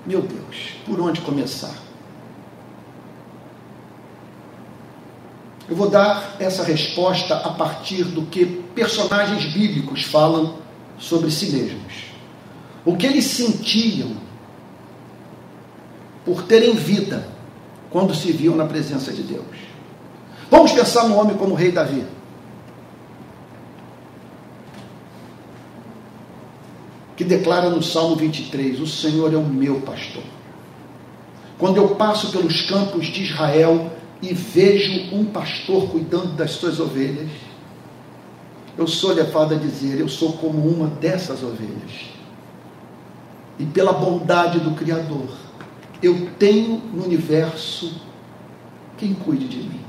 [0.06, 1.76] Meu Deus, por onde começar?
[5.70, 10.58] Eu vou dar essa resposta a partir do que personagens bíblicos falam
[10.98, 12.06] sobre si mesmos.
[12.84, 14.18] O que eles sentiam
[16.30, 17.28] por terem vida
[17.90, 19.48] quando se viam na presença de Deus.
[20.52, 22.06] Vamos pensar no homem como o rei Davi.
[27.18, 30.22] Que declara no Salmo 23: O Senhor é o meu pastor.
[31.58, 37.32] Quando eu passo pelos campos de Israel e vejo um pastor cuidando das suas ovelhas,
[38.78, 42.12] eu sou levado a dizer: Eu sou como uma dessas ovelhas.
[43.58, 45.49] E pela bondade do Criador,
[46.02, 48.02] eu tenho no universo
[48.98, 49.82] quem cuide de mim.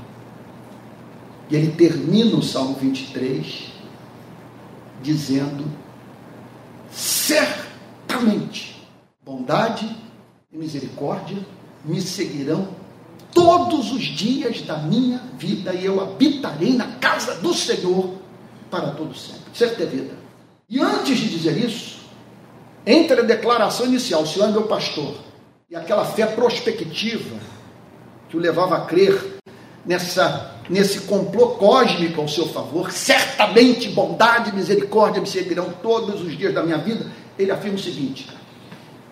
[1.49, 3.71] E ele termina o Salmo 23
[5.01, 5.65] dizendo:
[6.91, 8.87] certamente
[9.23, 9.89] bondade
[10.51, 11.37] e misericórdia
[11.83, 12.69] me seguirão
[13.33, 18.15] todos os dias da minha vida e eu habitarei na casa do Senhor
[18.69, 19.41] para todo sempre.
[19.53, 20.13] Certo é vida.
[20.69, 21.99] E antes de dizer isso,
[22.85, 25.15] entre a declaração inicial, o Senhor é meu pastor,
[25.71, 27.33] e aquela fé prospectiva
[28.27, 29.37] que o levava a crer
[29.85, 36.37] nessa nesse complô cósmico ao seu favor, certamente bondade e misericórdia me seguirão todos os
[36.37, 38.27] dias da minha vida, ele afirma o seguinte: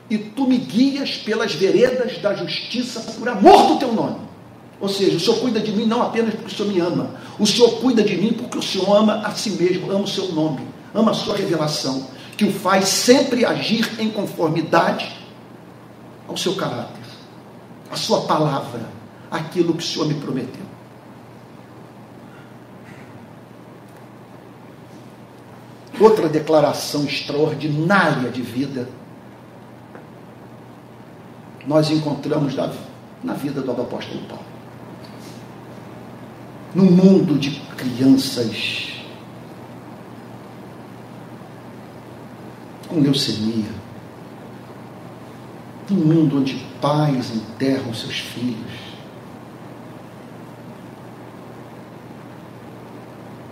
[0.10, 4.18] e tu me guias pelas veredas da justiça por amor do teu nome.
[4.82, 7.48] Ou seja, o Senhor cuida de mim não apenas porque o Senhor me ama, o
[7.48, 10.68] Senhor cuida de mim porque o Senhor ama a si mesmo, ama o seu nome,
[10.94, 15.19] ama a sua revelação, que o faz sempre agir em conformidade
[16.30, 17.04] ao seu caráter,
[17.92, 18.88] à sua palavra,
[19.32, 20.70] aquilo que o Senhor me prometeu.
[26.00, 28.88] Outra declaração extraordinária de vida
[31.68, 32.56] nós encontramos
[33.24, 34.46] na vida do apóstolo Paulo.
[36.74, 38.94] No mundo de crianças
[42.88, 43.70] com leucemia,
[45.90, 48.72] num mundo onde pais enterram seus filhos,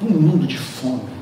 [0.01, 1.17] num mundo de fome,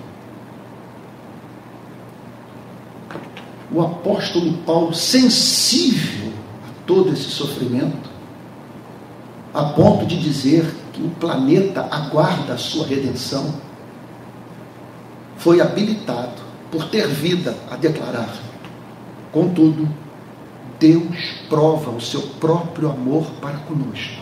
[3.72, 6.32] o apóstolo Paulo, sensível
[6.68, 8.10] a todo esse sofrimento,
[9.54, 13.54] a ponto de dizer que o planeta aguarda a sua redenção,
[15.38, 18.34] foi habilitado por ter vida a declarar.
[19.32, 19.88] Contudo,
[20.80, 21.16] Deus
[21.50, 24.22] prova o seu próprio amor para conosco,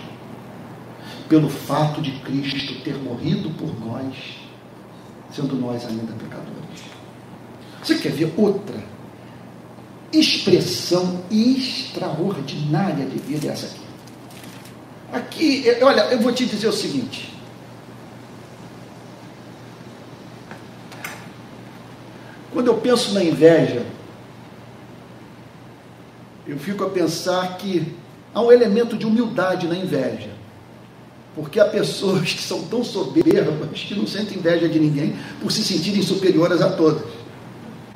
[1.28, 4.16] pelo fato de Cristo ter morrido por nós,
[5.32, 6.84] sendo nós ainda pecadores.
[7.82, 8.84] Você quer ver outra
[10.12, 13.48] expressão extraordinária de vida?
[13.48, 13.84] Essa aqui.
[15.12, 17.34] Aqui, olha, eu vou te dizer o seguinte.
[22.52, 23.86] Quando eu penso na inveja,
[26.48, 27.96] eu fico a pensar que
[28.34, 30.32] há um elemento de humildade na inveja.
[31.36, 35.64] Porque há pessoas que são tão soberbas que não sentem inveja de ninguém por se
[35.64, 37.08] sentirem superiores a todas.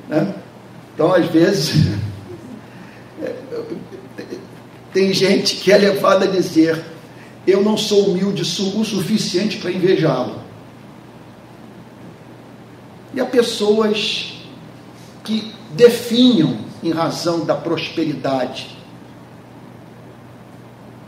[0.09, 0.33] Né?
[0.93, 1.85] Então, às vezes,
[4.91, 6.83] tem gente que é levada a dizer:
[7.45, 10.41] Eu não sou humilde o suficiente para invejá-lo.
[13.13, 14.33] E há pessoas
[15.23, 18.77] que definham em razão da prosperidade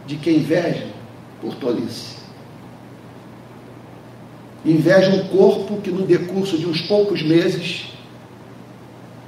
[0.06, 0.88] de quem inveja
[1.40, 2.18] por tolice.
[4.66, 7.94] Inveja um corpo que, no decurso de uns poucos meses,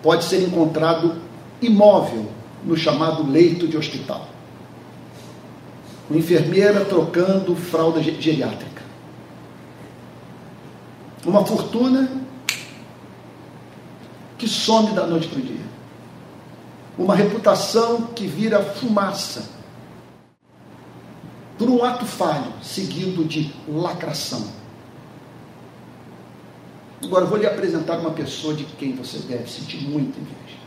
[0.01, 1.21] pode ser encontrado
[1.61, 2.27] imóvel
[2.65, 4.27] no chamado leito de hospital.
[6.09, 8.81] Uma enfermeira trocando fralda geriátrica.
[11.25, 12.11] Uma fortuna
[14.37, 15.70] que some da noite para o dia.
[16.97, 19.49] Uma reputação que vira fumaça
[21.57, 24.47] por um ato falho, seguido de lacração.
[27.03, 30.59] Agora vou lhe apresentar uma pessoa de quem você deve sentir muita inveja.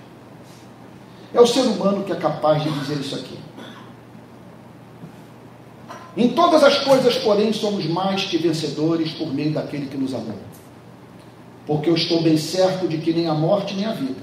[1.32, 3.38] É o ser humano que é capaz de dizer isso aqui.
[6.16, 10.38] Em todas as coisas, porém, somos mais que vencedores por meio daquele que nos amou.
[11.66, 14.22] Porque eu estou bem certo de que nem a morte, nem a vida,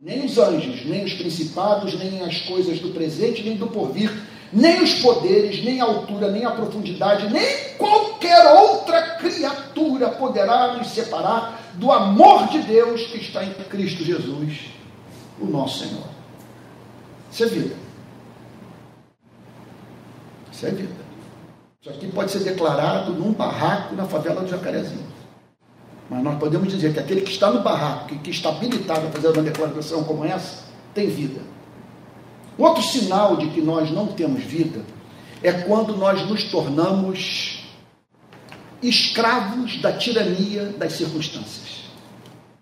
[0.00, 4.10] nem os anjos, nem os principados, nem as coisas do presente, nem do porvir,
[4.50, 10.88] nem os poderes, nem a altura, nem a profundidade, nem qualquer outra criatura poderá nos
[10.88, 14.70] separar do amor de Deus que está em Cristo Jesus,
[15.38, 16.08] o nosso Senhor.
[17.30, 17.76] Isso é vida.
[20.50, 21.00] Isso é vida.
[21.80, 25.19] Isso aqui pode ser declarado num barraco na favela do Jacarezinho.
[26.10, 29.28] Mas nós podemos dizer que aquele que está no barraco, que, está habilitado a fazer
[29.28, 31.40] uma declaração como essa, tem vida.
[32.58, 34.84] Outro sinal de que nós não temos vida
[35.40, 37.64] é quando nós nos tornamos
[38.82, 41.84] escravos da tirania das circunstâncias.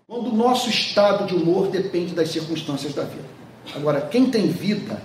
[0.07, 3.27] Quando o nosso estado de humor depende das circunstâncias da vida.
[3.75, 5.01] Agora, quem tem vida,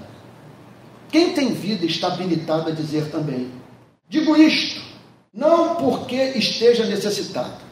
[1.10, 3.50] quem tem vida está habilitado a dizer também:
[4.08, 4.82] digo isto,
[5.32, 7.63] não porque esteja necessitado.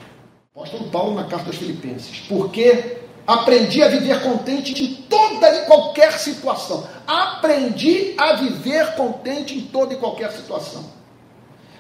[0.55, 6.13] Apóstolo Paulo na carta aos Filipenses, porque Aprendi a viver contente em toda e qualquer
[6.19, 6.87] situação.
[7.07, 10.85] Aprendi a viver contente em toda e qualquer situação.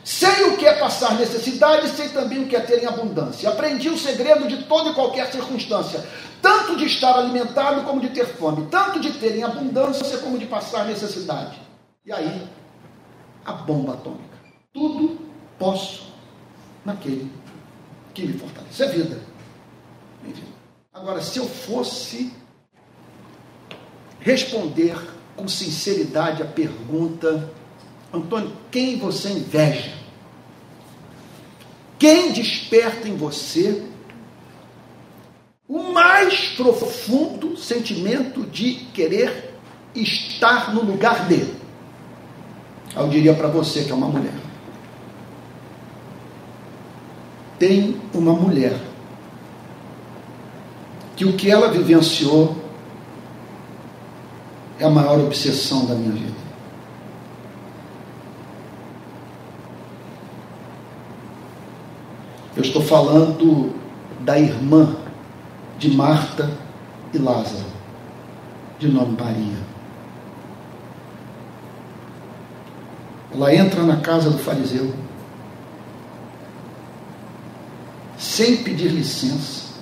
[0.05, 3.49] Sei o que é passar necessidade, sei também o que é ter em abundância.
[3.49, 6.05] Aprendi o segredo de toda e qualquer circunstância,
[6.41, 10.47] tanto de estar alimentado como de ter fome, tanto de ter em abundância como de
[10.47, 11.61] passar necessidade.
[12.05, 12.49] E aí,
[13.45, 14.39] a bomba atômica.
[14.73, 15.19] Tudo
[15.59, 16.05] posso
[16.85, 17.31] naquele
[18.15, 18.83] que me fortalece.
[18.83, 19.21] É vida.
[20.27, 20.45] Enfim.
[20.93, 22.33] Agora, se eu fosse
[24.21, 24.97] responder
[25.37, 27.51] com sinceridade a pergunta,
[28.13, 29.95] Antônio, quem você inveja?
[31.99, 33.83] Quem desperta em você
[35.69, 39.55] o mais profundo sentimento de querer
[39.95, 41.55] estar no lugar dele?
[42.95, 44.42] Eu diria para você que é uma mulher.
[47.63, 48.77] Tem uma mulher
[51.15, 52.57] que o que ela vivenciou
[54.81, 56.35] é a maior obsessão da minha vida.
[62.57, 63.73] Eu estou falando
[64.23, 64.97] da irmã
[65.79, 66.51] de Marta
[67.15, 67.71] e Lázaro,
[68.81, 69.59] de nome Maria.
[73.33, 74.93] Ela entra na casa do fariseu,
[78.23, 79.73] sem pedir licença,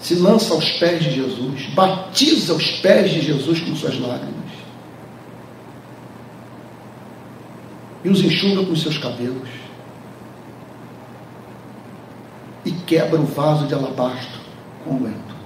[0.00, 4.50] se lança aos pés de Jesus, batiza os pés de Jesus com suas lágrimas
[8.02, 9.50] e os enxuga com seus cabelos
[12.64, 14.40] e quebra o vaso de alabastro
[14.82, 15.36] com o lento.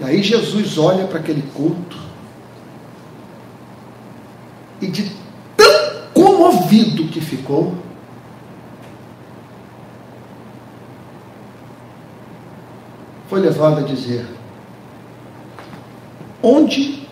[0.00, 2.07] Daí Jesus olha para aquele culto
[4.80, 5.10] e de
[5.56, 7.74] tão comovido que ficou,
[13.28, 14.26] foi levado a dizer:
[16.42, 17.06] onde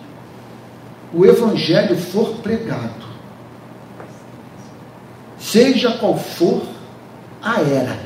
[1.13, 3.05] o Evangelho for pregado,
[5.37, 6.63] seja qual for
[7.41, 7.99] a era,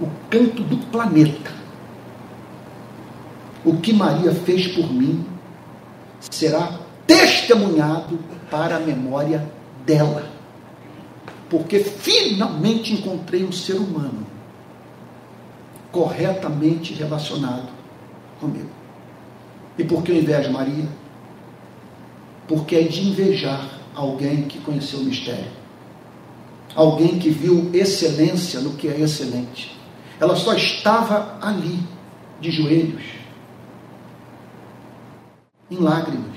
[0.00, 1.52] o canto do planeta,
[3.64, 5.24] o que Maria fez por mim
[6.20, 6.83] será
[7.44, 8.18] testemunhado
[8.50, 9.46] para a memória
[9.84, 10.30] dela.
[11.48, 14.26] Porque finalmente encontrei um ser humano
[15.92, 17.68] corretamente relacionado
[18.40, 18.70] comigo.
[19.78, 20.88] E por que eu invejo Maria?
[22.48, 25.52] Porque é de invejar alguém que conheceu o mistério.
[26.74, 29.78] Alguém que viu excelência no que é excelente.
[30.18, 31.78] Ela só estava ali,
[32.40, 33.02] de joelhos,
[35.70, 36.33] em lágrimas.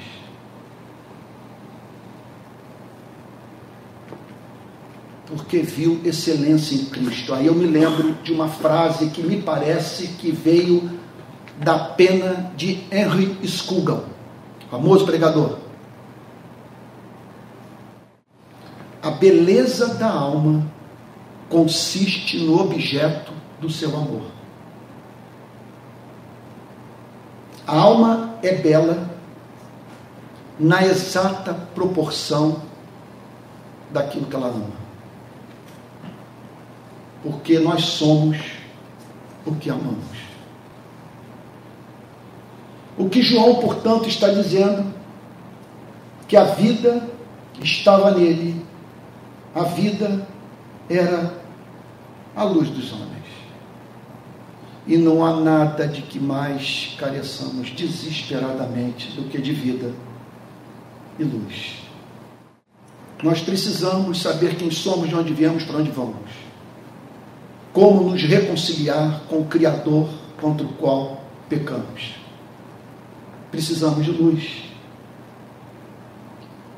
[5.27, 7.33] Porque viu excelência em Cristo.
[7.33, 10.89] Aí eu me lembro de uma frase que me parece que veio
[11.59, 14.05] da pena de Henry Scougal,
[14.69, 15.57] famoso pregador.
[19.01, 20.65] A beleza da alma
[21.49, 24.23] consiste no objeto do seu amor.
[27.65, 29.09] A alma é bela
[30.59, 32.61] na exata proporção
[33.91, 34.86] daquilo que ela ama.
[37.23, 38.37] Porque nós somos
[39.45, 40.17] o que amamos.
[42.97, 44.93] O que João, portanto, está dizendo?
[46.27, 47.07] Que a vida
[47.61, 48.65] estava nele,
[49.53, 50.27] a vida
[50.89, 51.33] era
[52.35, 53.07] a luz dos homens.
[54.85, 59.91] E não há nada de que mais careçamos desesperadamente do que de vida
[61.19, 61.87] e luz.
[63.21, 66.46] Nós precisamos saber quem somos, de onde viemos, para onde vamos.
[67.77, 70.09] Como nos reconciliar com o Criador
[70.41, 72.15] contra o qual pecamos.
[73.51, 74.63] Precisamos de luz.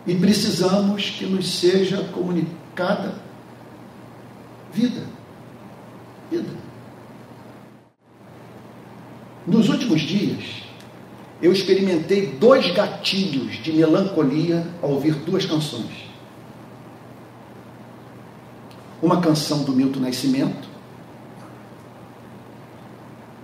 [0.05, 3.15] E precisamos que nos seja comunicada
[4.73, 5.03] vida.
[6.29, 6.49] Vida.
[9.47, 10.63] Nos últimos dias,
[11.41, 16.09] eu experimentei dois gatilhos de melancolia ao ouvir duas canções.
[19.01, 20.68] Uma canção do Milton Nascimento,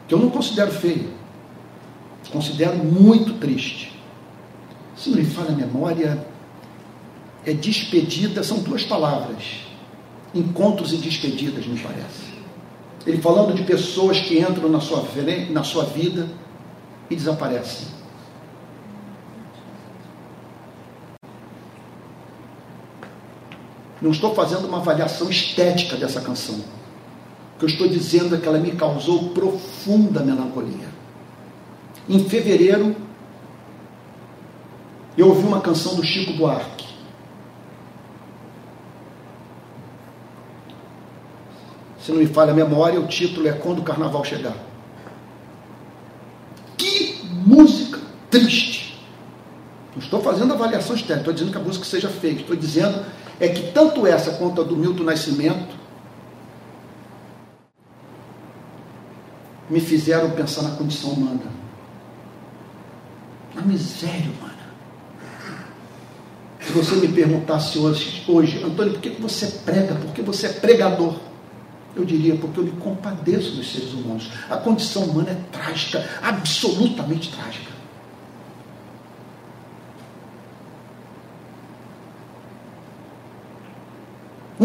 [0.08, 1.08] que eu não considero feia,
[2.32, 3.91] considero muito triste.
[4.95, 6.26] Se não me falha a memória,
[7.45, 9.43] é despedida, são duas palavras.
[10.34, 12.36] Encontros e despedidas, me parece.
[13.06, 15.06] Ele falando de pessoas que entram na sua,
[15.51, 16.28] na sua vida
[17.10, 17.88] e desaparecem.
[24.01, 26.64] Não estou fazendo uma avaliação estética dessa canção.
[27.56, 30.89] O que eu estou dizendo é que ela me causou profunda melancolia.
[32.08, 32.95] Em fevereiro,
[35.18, 36.86] eu ouvi uma canção do Chico Buarque.
[41.99, 44.56] Se não me falha a memória, o título é Quando o Carnaval Chegar
[47.45, 47.99] música
[48.30, 48.99] triste.
[49.95, 52.41] Não estou fazendo avaliação estética, estou dizendo que a música seja feita.
[52.41, 53.06] Estou dizendo
[53.39, 55.76] é que tanto essa quanto a do Milton Nascimento
[59.70, 61.51] me fizeram pensar na condição humana.
[63.53, 64.55] Na miséria humana.
[66.59, 69.95] Se você me perguntasse hoje, hoje Antônio, por que você prega?
[69.95, 71.16] Por que você é pregador?
[71.95, 74.30] Eu diria porque eu me compadeço dos seres humanos.
[74.49, 77.74] A condição humana é trágica, absolutamente trágica.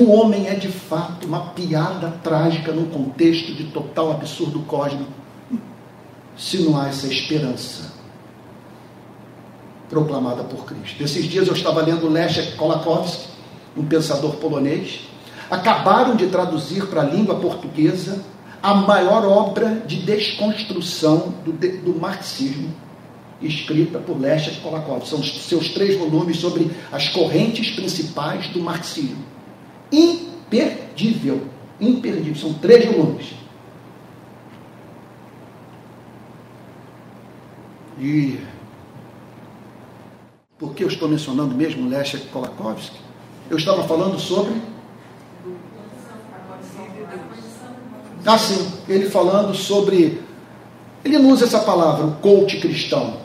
[0.01, 5.13] O homem é de fato uma piada trágica num contexto de total absurdo cósmico,
[6.39, 7.93] se não há essa esperança
[9.91, 11.03] proclamada por Cristo.
[11.03, 13.29] Esses dias eu estava lendo Leszek Kolakowski,
[13.77, 15.01] um pensador polonês,
[15.51, 18.25] acabaram de traduzir para a língua portuguesa
[18.63, 22.73] a maior obra de desconstrução do, do marxismo,
[23.43, 25.07] escrita por Leszek Kolakov.
[25.07, 29.40] São seus três volumes sobre as correntes principais do marxismo.
[29.93, 31.47] Imperdível.
[31.81, 32.37] Imperdível.
[32.37, 33.35] São três volumes.
[37.99, 38.41] E
[40.59, 42.97] por que eu estou mencionando mesmo Leszek Kolakowski?
[43.51, 44.55] Eu estava falando sobre
[48.25, 50.21] Ah, sim, ele falando sobre
[51.05, 53.19] Ele não usa essa palavra, o coach cristão.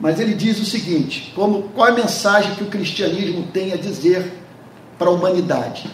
[0.00, 3.76] Mas ele diz o seguinte: como, qual é a mensagem que o cristianismo tem a
[3.76, 4.37] dizer
[4.98, 5.90] para a humanidade?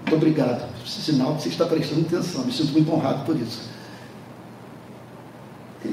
[0.00, 0.64] Muito obrigado.
[0.86, 2.44] Sinal que você está prestando atenção.
[2.44, 3.68] Me sinto muito honrado por isso.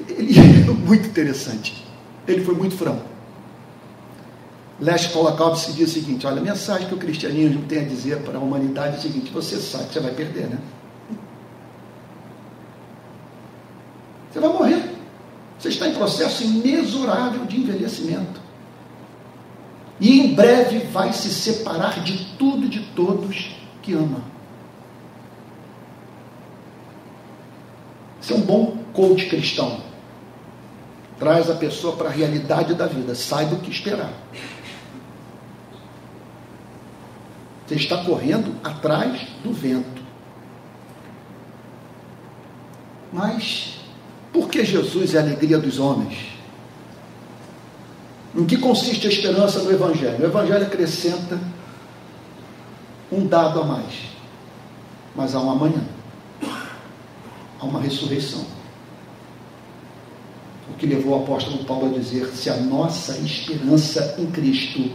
[0.09, 1.85] Ele é muito interessante.
[2.27, 3.13] Ele foi muito franco.
[4.79, 8.37] Leste Kolakowski diz o seguinte: olha, a mensagem que o cristianismo tem a dizer para
[8.37, 10.57] a humanidade é o seguinte: você sabe que você vai perder, né?
[14.31, 14.91] Você vai morrer.
[15.59, 18.42] Você está em processo imensurável de envelhecimento.
[19.99, 24.21] E em breve vai se separar de tudo e de todos que ama.
[28.21, 29.81] Isso é um bom coach cristão.
[31.19, 33.13] Traz a pessoa para a realidade da vida.
[33.15, 34.13] Saiba o que esperar.
[37.67, 40.01] Você está correndo atrás do vento.
[43.11, 43.79] Mas
[44.31, 46.32] por que Jesus é a alegria dos homens?
[48.35, 50.19] Em que consiste a esperança do Evangelho?
[50.19, 51.39] O Evangelho acrescenta
[53.11, 53.93] um dado a mais.
[55.15, 55.83] Mas há um amanhã.
[57.59, 58.45] Há uma ressurreição.
[60.69, 64.91] O que levou o apóstolo Paulo a dizer: se a nossa esperança em Cristo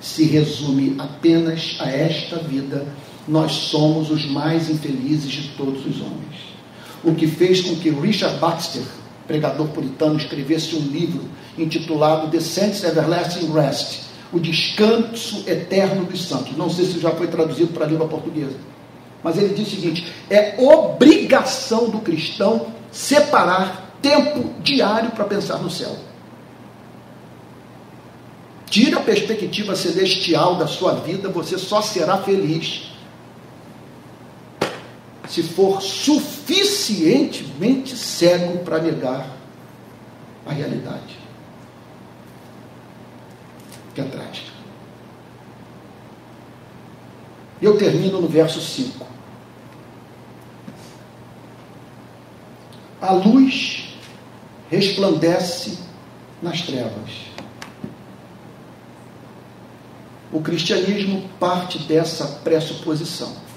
[0.00, 2.86] se resume apenas a esta vida,
[3.26, 6.58] nós somos os mais infelizes de todos os homens
[7.02, 8.82] o que fez com que Richard Baxter,
[9.28, 14.00] pregador puritano, escrevesse um livro intitulado The Saints Everlasting Rest,
[14.32, 16.56] o descanso eterno dos santos.
[16.56, 18.56] Não sei se já foi traduzido para a língua portuguesa.
[19.22, 25.70] Mas ele diz o seguinte: é obrigação do cristão separar tempo diário para pensar no
[25.70, 25.94] céu.
[28.66, 32.88] Tira a perspectiva celestial da sua vida, você só será feliz
[35.28, 39.28] se for suficientemente cego para negar
[40.46, 41.18] a realidade.
[43.94, 44.48] Que é trágica.
[47.60, 49.04] Eu termino no verso 5.
[53.00, 53.94] A luz
[54.70, 55.78] resplandece
[56.40, 57.26] nas trevas.
[60.32, 63.47] O cristianismo parte dessa pressuposição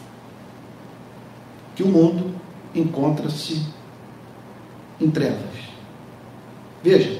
[1.81, 2.35] que o mundo
[2.75, 3.65] encontra-se
[4.99, 5.39] em trevas.
[6.83, 7.19] Veja,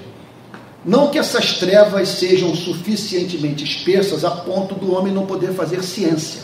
[0.85, 6.43] não que essas trevas sejam suficientemente espessas a ponto do homem não poder fazer ciência.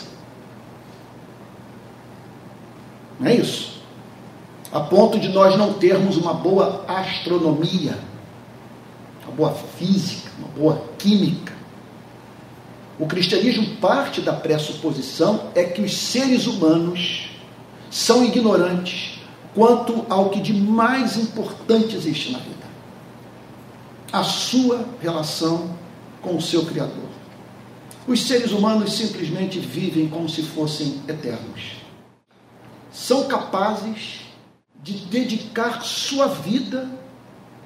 [3.20, 3.80] Não é isso?
[4.72, 7.98] A ponto de nós não termos uma boa astronomia,
[9.24, 11.52] uma boa física, uma boa química.
[12.98, 17.27] O cristianismo parte da pressuposição é que os seres humanos
[17.90, 19.18] são ignorantes
[19.54, 22.66] quanto ao que de mais importante existe na vida:
[24.12, 25.76] a sua relação
[26.22, 27.08] com o seu Criador.
[28.06, 31.76] Os seres humanos simplesmente vivem como se fossem eternos.
[32.90, 34.20] São capazes
[34.82, 36.88] de dedicar sua vida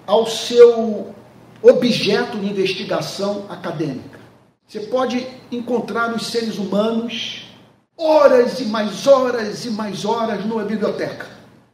[0.06, 1.14] ao seu
[1.62, 4.18] objeto de investigação acadêmica.
[4.66, 7.41] Você pode encontrar os seres humanos
[8.04, 11.26] horas e mais horas e mais horas numa biblioteca,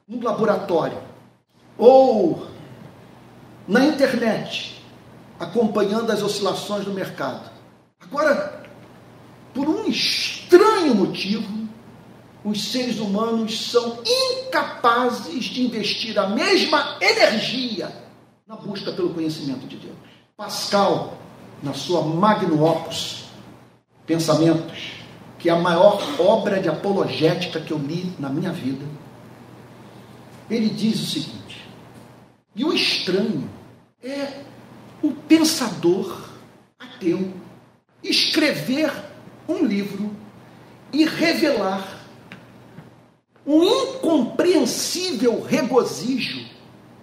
[0.07, 0.99] num laboratório,
[1.77, 2.47] ou
[3.67, 4.83] na internet,
[5.39, 7.51] acompanhando as oscilações do mercado.
[8.01, 8.65] Agora,
[9.53, 11.69] por um estranho motivo,
[12.45, 17.93] os seres humanos são incapazes de investir a mesma energia
[18.47, 19.97] na busca pelo conhecimento de Deus.
[20.37, 21.19] Pascal,
[21.63, 23.25] na sua Magnum Opus,
[24.07, 24.98] Pensamentos,
[25.39, 28.85] que é a maior obra de apologética que eu li na minha vida,
[30.51, 31.65] ele diz o seguinte:
[32.55, 33.49] e o estranho
[34.03, 34.43] é
[35.03, 36.29] o pensador
[36.79, 37.33] ateu
[38.03, 38.93] escrever
[39.49, 40.11] um livro
[40.93, 41.99] e revelar
[43.47, 46.45] um incompreensível regozijo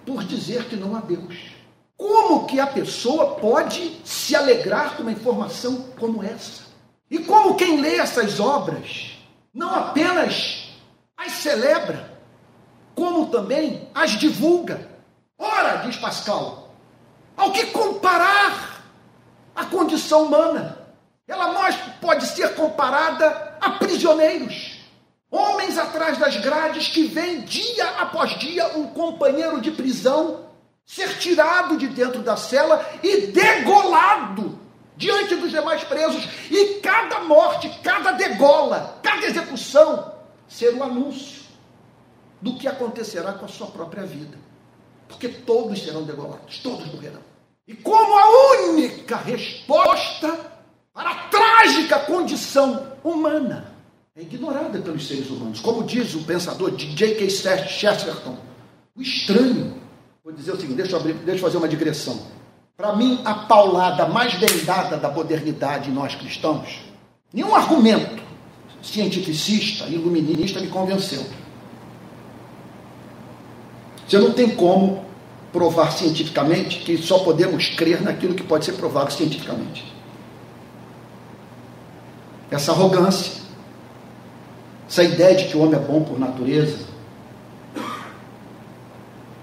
[0.05, 1.55] por dizer que não há Deus.
[1.97, 6.64] Como que a pessoa pode se alegrar com uma informação como essa?
[7.09, 9.11] E como quem lê essas obras
[9.53, 10.69] não apenas
[11.15, 12.19] as celebra,
[12.93, 14.89] como também as divulga.
[15.37, 16.73] Ora, diz Pascal,
[17.37, 18.83] ao que comparar
[19.55, 20.79] a condição humana,
[21.27, 24.79] ela pode ser comparada a prisioneiros,
[25.29, 30.45] homens atrás das grades que veem dia após dia um companheiro de prisão
[30.85, 34.64] ser tirado de dentro da cela e degolado
[34.97, 40.13] diante dos demais presos, e cada morte, cada degola, cada execução
[40.47, 41.43] ser um anúncio
[42.41, 44.37] do que acontecerá com a sua própria vida.
[45.07, 47.21] Porque todos serão degolados, todos morrerão.
[47.67, 50.55] E como a única resposta
[50.93, 53.75] para a trágica condição humana
[54.15, 55.59] é ignorada pelos seres humanos.
[55.59, 57.29] Como diz o pensador J.K.
[57.29, 58.37] Chesterton,
[58.95, 59.81] o estranho.
[60.23, 62.25] Vou dizer o seguinte, deixa eu, abrir, deixa eu fazer uma digressão.
[62.77, 66.81] Para mim, a paulada mais bem dada da modernidade nós cristãos,
[67.33, 68.21] nenhum argumento
[68.83, 71.25] cientificista, iluminista me convenceu.
[74.07, 75.05] Você não tem como
[75.51, 79.91] provar cientificamente que só podemos crer naquilo que pode ser provado cientificamente.
[82.51, 83.41] Essa arrogância,
[84.87, 86.85] essa ideia de que o homem é bom por natureza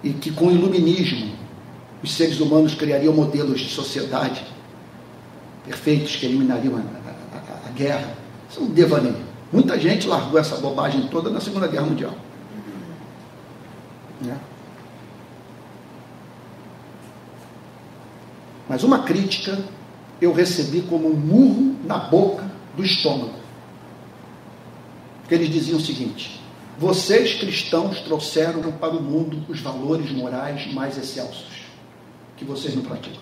[0.04, 1.41] e que com o iluminismo
[2.02, 4.44] os seres humanos criariam modelos de sociedade
[5.64, 6.80] perfeitos que eliminariam a,
[7.36, 8.16] a, a, guerra.
[8.50, 9.24] Isso é um devaneio.
[9.52, 12.14] Muita gente largou essa bobagem toda na Segunda Guerra Mundial.
[14.20, 14.36] Né?
[18.68, 19.58] Mas uma crítica
[20.20, 23.34] eu recebi como um murro na boca do estômago.
[25.20, 26.40] Porque eles diziam o seguinte:
[26.78, 31.51] vocês cristãos trouxeram para o mundo os valores morais mais excelsos,
[32.42, 33.20] que vocês não praticam.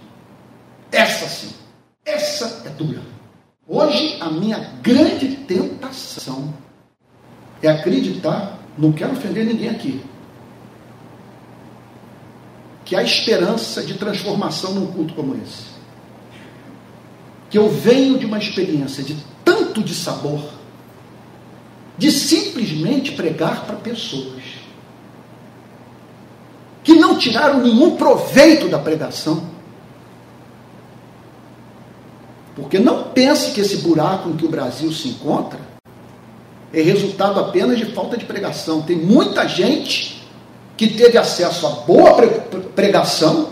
[0.91, 1.53] Essa sim,
[2.05, 3.03] essa é dura.
[3.69, 6.53] Hoje a minha grande tentação
[7.63, 10.03] é acreditar, não quero ofender ninguém aqui,
[12.85, 15.71] que há esperança de transformação num culto como esse.
[17.49, 20.43] Que eu venho de uma experiência de tanto de sabor,
[21.97, 24.60] de simplesmente pregar para pessoas
[26.83, 29.43] que não tiraram nenhum proveito da pregação.
[32.55, 35.61] Porque não pense que esse buraco em que o Brasil se encontra
[36.73, 38.83] é resultado apenas de falta de pregação.
[38.83, 40.23] Tem muita gente
[40.77, 42.17] que teve acesso a boa
[42.75, 43.51] pregação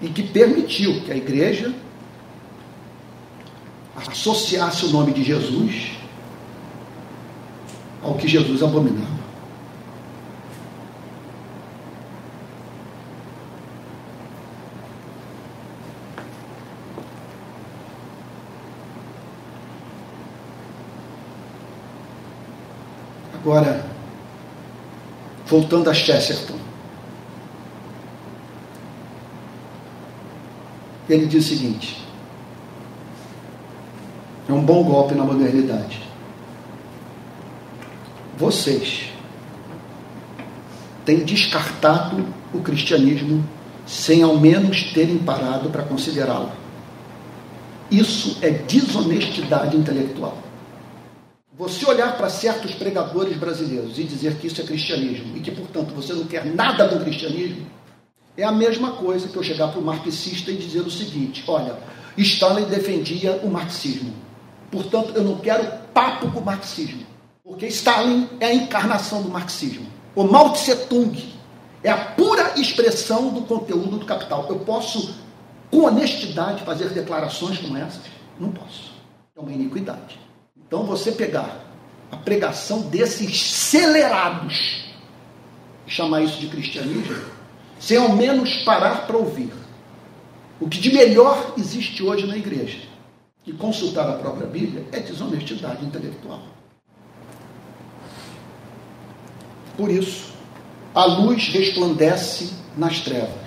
[0.00, 1.72] e que permitiu que a igreja
[3.96, 5.92] associasse o nome de Jesus
[8.02, 9.05] ao que Jesus abominava.
[23.46, 23.86] Agora,
[25.46, 26.58] voltando a Chesterton.
[31.08, 32.04] Ele diz o seguinte:
[34.48, 36.02] é um bom golpe na modernidade.
[38.36, 39.12] Vocês
[41.04, 43.48] têm descartado o cristianismo
[43.86, 46.50] sem ao menos terem parado para considerá-lo.
[47.92, 50.45] Isso é desonestidade intelectual.
[51.58, 55.94] Você olhar para certos pregadores brasileiros e dizer que isso é cristianismo e que, portanto,
[55.94, 57.66] você não quer nada do cristianismo,
[58.36, 61.78] é a mesma coisa que eu chegar para o marxista e dizer o seguinte: olha,
[62.18, 64.12] Stalin defendia o marxismo,
[64.70, 67.06] portanto, eu não quero papo com o marxismo,
[67.42, 69.86] porque Stalin é a encarnação do marxismo.
[70.14, 71.32] O Mao Tse Tung
[71.82, 74.44] é a pura expressão do conteúdo do capital.
[74.50, 75.14] Eu posso,
[75.70, 78.02] com honestidade, fazer declarações como essas?
[78.38, 78.92] Não posso.
[79.34, 80.25] É uma iniquidade.
[80.66, 81.64] Então você pegar
[82.10, 84.84] a pregação desses celerados
[85.86, 87.16] e chamar isso de cristianismo,
[87.78, 89.52] sem ao menos parar para ouvir
[90.60, 92.78] o que de melhor existe hoje na igreja
[93.46, 96.42] e consultar a própria Bíblia é desonestidade intelectual.
[99.76, 100.32] Por isso,
[100.94, 103.46] a luz resplandece nas trevas.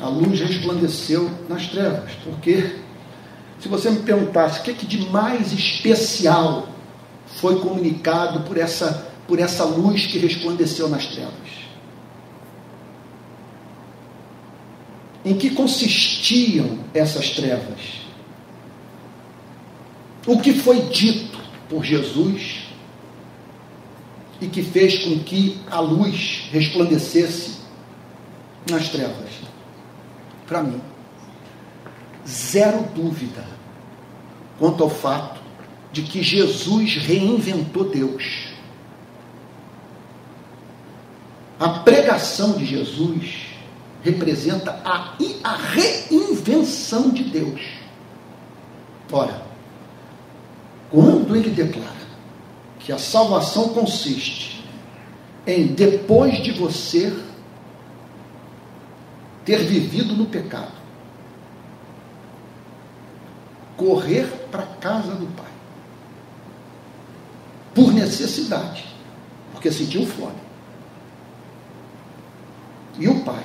[0.00, 2.83] A luz resplandeceu nas trevas, porque
[3.64, 6.68] se você me perguntasse o que, é que de mais especial
[7.40, 11.32] foi comunicado por essa, por essa luz que resplandeceu nas trevas?
[15.24, 17.80] Em que consistiam essas trevas?
[20.26, 22.66] O que foi dito por Jesus
[24.42, 27.60] e que fez com que a luz resplandecesse
[28.70, 29.30] nas trevas?
[30.46, 30.82] Para mim,
[32.26, 33.44] zero dúvida
[34.58, 35.40] quanto ao fato
[35.92, 38.48] de que Jesus reinventou Deus.
[41.58, 43.46] A pregação de Jesus
[44.02, 47.60] representa a, a reinvenção de Deus.
[49.10, 49.42] Ora,
[50.90, 52.04] quando ele declara
[52.80, 54.64] que a salvação consiste
[55.46, 57.16] em, depois de você
[59.44, 60.83] ter vivido no pecado,
[63.76, 65.52] correr para a casa do Pai.
[67.74, 68.92] Por necessidade.
[69.52, 70.44] porque sentiu fome.
[72.98, 73.44] E o pai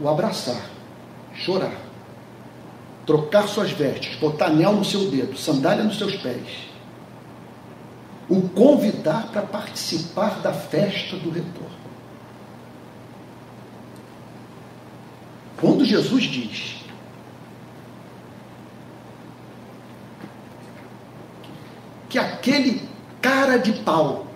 [0.00, 0.70] o abraçar,
[1.34, 1.76] chorar,
[3.04, 6.68] trocar suas vestes, botar anel no seu dedo, sandália nos seus pés,
[8.28, 11.78] o convidar para participar da festa do retorno.
[15.60, 16.77] Quando Jesus diz
[22.08, 22.88] que aquele
[23.20, 24.26] cara de pau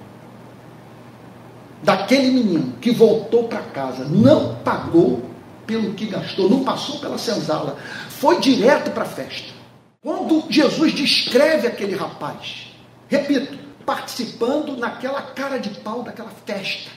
[1.82, 5.30] daquele menino que voltou para casa não pagou
[5.66, 7.76] pelo que gastou, não passou pela senzala,
[8.08, 9.52] foi direto para a festa.
[10.00, 12.68] Quando Jesus descreve aquele rapaz,
[13.08, 16.90] repito, participando naquela cara de pau daquela festa,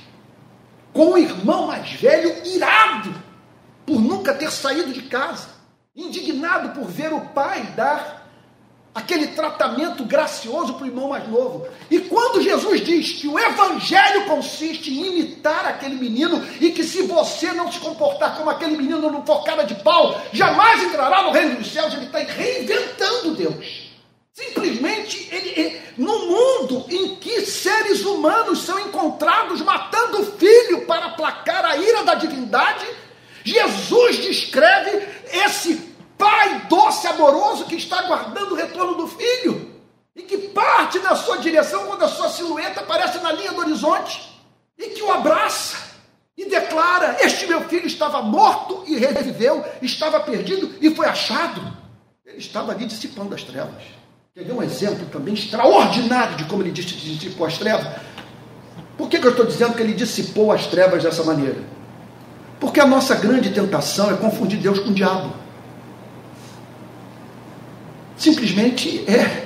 [0.91, 3.13] com o irmão mais velho irado
[3.86, 5.49] por nunca ter saído de casa,
[5.95, 8.14] indignado por ver o pai dar
[8.95, 11.67] aquele tratamento gracioso para o irmão mais novo.
[11.91, 17.01] E quando Jesus diz que o evangelho consiste em imitar aquele menino e que se
[17.01, 21.31] você não se comportar como aquele menino não for cara de pau, jamais entrará no
[21.31, 23.85] reino dos céus, ele está reinventando Deus.
[24.31, 31.07] Simplesmente, ele, ele, no mundo em que seres humanos são encontrados matando o filho para
[31.07, 32.85] aplacar a ira da divindade,
[33.43, 39.76] Jesus descreve esse pai doce, amoroso, que está aguardando o retorno do filho
[40.16, 44.34] e que parte na sua direção quando a sua silhueta aparece na linha do horizonte
[44.78, 45.78] e que o abraça
[46.38, 51.61] e declara: Este meu filho estava morto e reviveu, estava perdido e foi achado.
[52.26, 53.84] Ele estava ali dissipando as trevas.
[54.34, 57.88] Quer ver um exemplo também extraordinário de como ele dissipou as trevas?
[58.97, 61.61] Por que, que eu estou dizendo que ele dissipou as trevas dessa maneira?
[62.59, 65.34] Porque a nossa grande tentação é confundir Deus com o diabo.
[68.26, 69.45] Simplesmente é.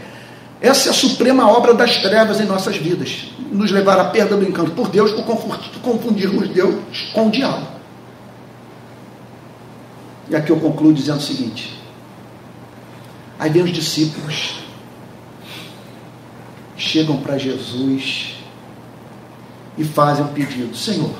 [0.62, 3.26] Essa é a suprema obra das trevas em nossas vidas.
[3.52, 5.26] Nos levar à perda do encanto por Deus por
[5.82, 7.68] confundirmos Deus com o diabo.
[10.30, 11.78] E aqui eu concluo dizendo o seguinte:
[13.38, 14.60] aí vem os discípulos,
[16.78, 18.36] chegam para Jesus
[19.78, 21.16] e fazem um pedido: Senhor,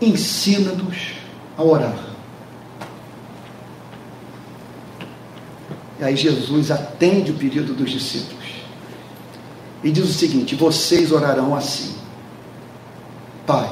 [0.00, 1.14] ensina-nos
[1.58, 2.11] a orar.
[6.02, 8.44] E aí Jesus atende o pedido dos discípulos.
[9.84, 11.94] E diz o seguinte: vocês orarão assim.
[13.46, 13.70] Pai,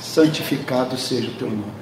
[0.00, 1.72] santificado seja o teu nome.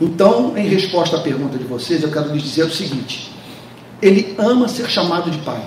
[0.00, 3.34] Então, em resposta à pergunta de vocês, eu quero lhes dizer o seguinte:
[4.00, 5.66] Ele ama ser chamado de Pai.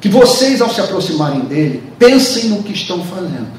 [0.00, 3.50] Que vocês, ao se aproximarem dele, pensem no que estão fazendo.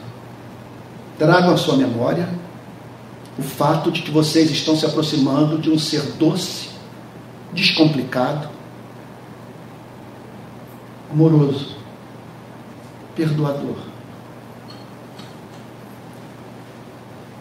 [1.18, 2.47] Tragam a sua memória
[3.38, 6.70] o fato de que vocês estão se aproximando de um ser doce,
[7.54, 8.50] descomplicado,
[11.12, 11.76] amoroso,
[13.16, 13.78] perdoador.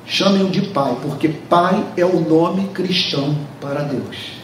[0.04, 4.36] Chamem-o de Pai, porque Pai é o nome cristão para Deus.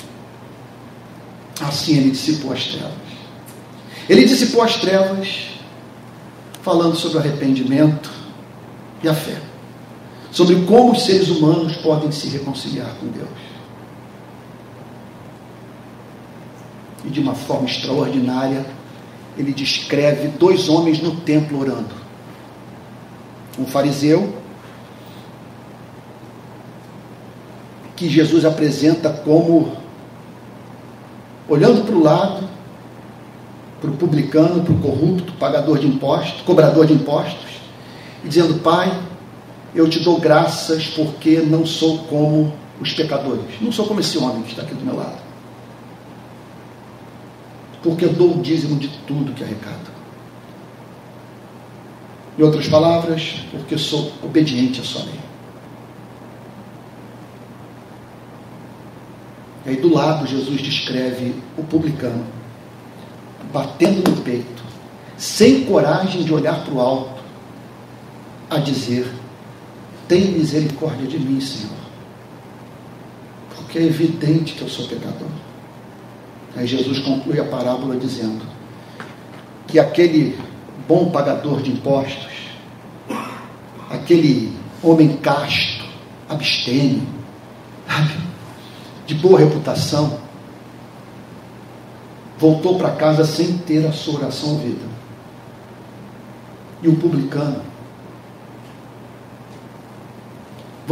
[1.61, 2.93] Assim ele dissipou as trevas.
[4.09, 5.51] Ele dissipou as trevas
[6.63, 8.11] falando sobre arrependimento
[9.03, 9.52] e a fé
[10.33, 13.29] sobre como os seres humanos podem se reconciliar com Deus.
[17.05, 18.65] E de uma forma extraordinária,
[19.37, 21.95] ele descreve dois homens no templo orando.
[23.59, 24.35] Um fariseu,
[27.95, 29.77] que Jesus apresenta como,
[31.47, 32.49] olhando para o lado,
[33.83, 37.61] para o publicano, para o corrupto, pagador de impostos, cobrador de impostos,
[38.25, 38.91] e dizendo: Pai,
[39.75, 43.61] eu te dou graças porque não sou como os pecadores.
[43.61, 45.21] Não sou como esse homem que está aqui do meu lado.
[47.83, 49.91] Porque dou o dízimo de tudo que arrecado.
[52.39, 55.21] Em outras palavras, porque sou obediente à sua lei.
[59.65, 62.27] E aí do lado Jesus descreve o publicano,
[63.53, 64.63] batendo no peito,
[65.17, 67.23] sem coragem de olhar para o alto,
[68.51, 69.07] a dizer:
[70.13, 71.73] tem misericórdia de mim, Senhor.
[73.57, 75.29] Porque é evidente que eu sou pecador.
[76.55, 78.45] Aí Jesus conclui a parábola dizendo
[79.67, 80.39] que aquele
[80.87, 82.31] bom pagador de impostos,
[83.89, 85.83] aquele homem casto,
[86.29, 87.07] abstêmio,
[89.07, 90.21] de boa reputação,
[92.37, 94.93] voltou para casa sem ter a sua oração ouvida.
[96.83, 97.72] E o publicano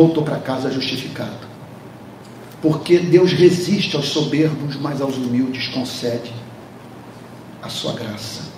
[0.00, 1.50] voltou para casa justificado.
[2.62, 6.32] Porque Deus resiste aos soberbos, mas aos humildes concede
[7.62, 8.48] a sua graça.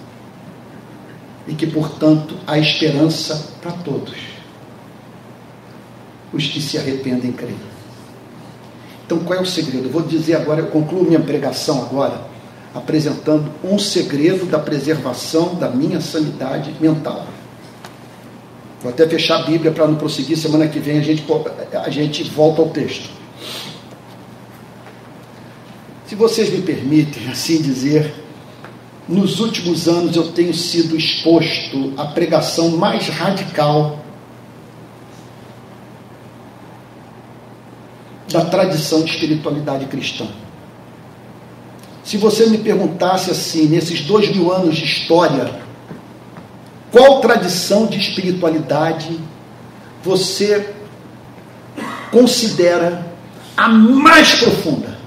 [1.49, 4.15] E que, portanto, há esperança para todos
[6.33, 7.73] os que se arrependem creem.
[9.05, 9.87] Então, qual é o segredo?
[9.87, 12.25] Eu vou dizer agora, eu concluo minha pregação agora,
[12.73, 17.27] apresentando um segredo da preservação da minha sanidade mental.
[18.83, 20.37] Vou até fechar a Bíblia para não prosseguir.
[20.37, 21.25] Semana que vem a gente,
[21.73, 23.09] a gente volta ao texto.
[26.07, 28.13] Se vocês me permitem assim dizer,
[29.09, 34.01] nos últimos anos eu tenho sido exposto à pregação mais radical
[38.31, 40.27] da tradição de espiritualidade cristã.
[42.03, 45.63] Se você me perguntasse assim, nesses dois mil anos de história,
[46.93, 49.19] qual tradição de espiritualidade
[50.05, 50.75] você
[52.11, 53.11] considera
[53.57, 54.99] a mais profunda?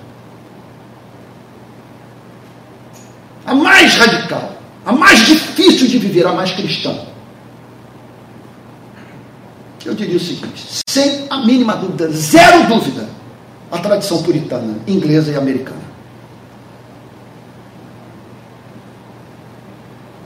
[3.46, 6.98] A mais radical, a mais difícil de viver, a mais cristã.
[9.86, 13.08] Eu diria o seguinte, sem a mínima dúvida, zero dúvida,
[13.72, 15.86] a tradição puritana, inglesa e americana.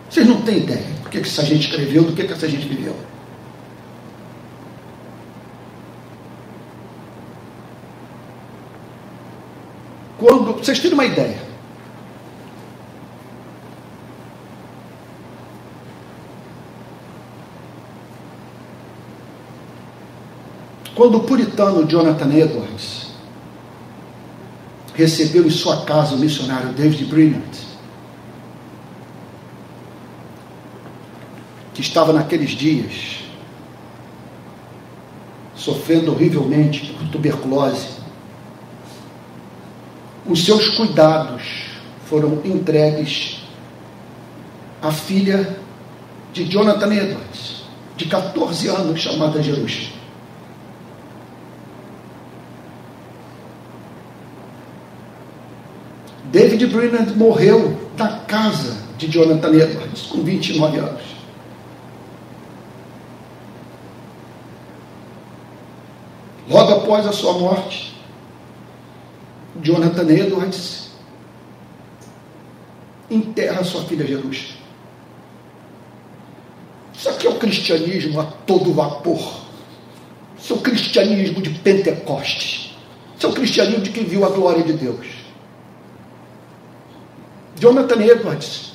[0.09, 2.95] Vocês não têm ideia do que, essa gente escreveu, do que, essa gente viveu.
[10.19, 11.41] Quando, vocês terem uma ideia,
[20.93, 23.07] quando o puritano Jonathan Edwards
[24.93, 27.68] recebeu em sua casa o missionário David Brilliant,
[31.79, 33.19] que estava naqueles dias
[35.55, 37.87] sofrendo horrivelmente por tuberculose,
[40.25, 41.41] os seus cuidados
[42.07, 43.45] foram entregues
[44.81, 45.57] à filha
[46.33, 47.63] de Jonathan Edwards,
[47.95, 49.93] de 14 anos, chamada Jerusalém.
[56.25, 61.19] David Brennan morreu na casa de Jonathan Edwards com 29 anos.
[66.49, 67.93] Logo após a sua morte,
[69.61, 70.89] Jonathan Edwards
[73.11, 74.57] enterra sua filha Jerusalém.
[76.91, 79.41] Isso aqui é o cristianismo a todo vapor.
[80.39, 82.75] Isso é o cristianismo de Pentecostes.
[83.15, 85.05] Isso é o cristianismo de quem viu a glória de Deus.
[87.59, 88.73] Jonathan Edwards,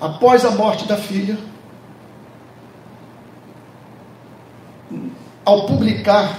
[0.00, 1.36] após a morte da filha,
[5.44, 6.38] ao publicar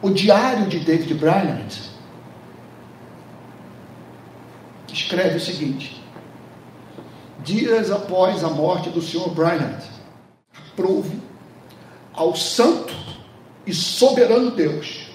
[0.00, 1.88] o diário de David Bryant,
[4.92, 6.02] escreve o seguinte:
[7.44, 9.30] Dias após a morte do Sr.
[9.30, 9.82] Bryant,
[10.72, 11.18] aprove
[12.12, 12.94] ao santo
[13.66, 15.08] e soberano Deus,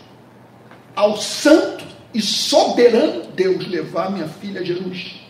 [0.95, 1.84] ao santo
[2.14, 5.22] e soberano Deus levar minha filha Jerusalém,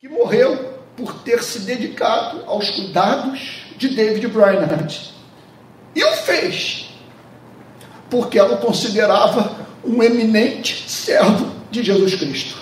[0.00, 5.12] que morreu por ter se dedicado aos cuidados de David Bryant.
[5.94, 6.91] E o fez
[8.12, 12.58] porque ela considerava um eminente servo de Jesus Cristo.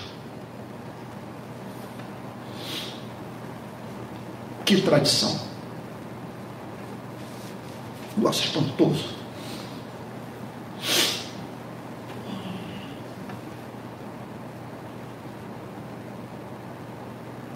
[4.63, 5.37] Que tradição!
[8.15, 9.09] Nossa, espantoso.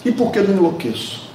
[0.04, 1.30] E por que não enlouqueço?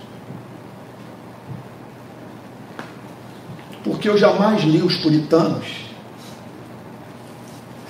[3.84, 5.91] Porque eu jamais li os puritanos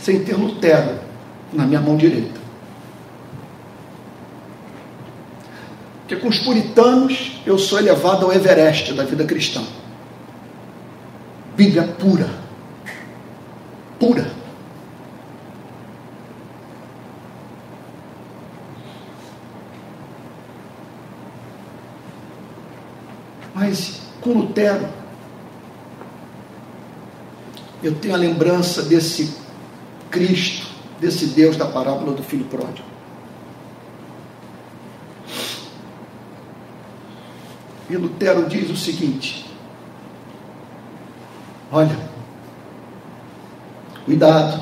[0.01, 0.99] sem ter Lutero
[1.53, 2.41] na minha mão direita.
[6.01, 9.63] Porque com os puritanos eu sou elevado ao Everest da vida cristã.
[11.55, 12.29] Bíblia pura.
[13.99, 14.31] Pura.
[23.53, 24.89] Mas com Lutero,
[27.83, 29.40] eu tenho a lembrança desse
[30.11, 30.67] Cristo,
[30.99, 32.91] desse Deus da parábola do filho pródigo.
[37.89, 39.45] E Lutero diz o seguinte:
[41.71, 41.97] olha,
[44.05, 44.61] cuidado,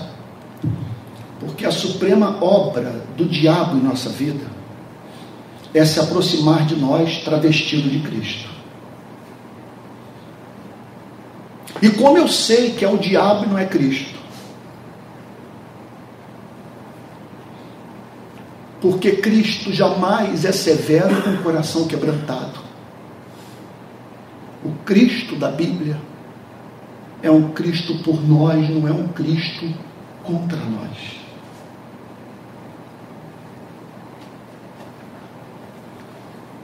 [1.40, 4.46] porque a suprema obra do diabo em nossa vida
[5.74, 8.50] é se aproximar de nós travestido de Cristo.
[11.82, 14.19] E como eu sei que é o diabo e não é Cristo?
[18.82, 22.60] Porque Cristo jamais é severo com o coração quebrantado.
[24.64, 26.00] O Cristo da Bíblia
[27.22, 29.74] é um Cristo por nós, não é um Cristo
[30.24, 31.20] contra nós.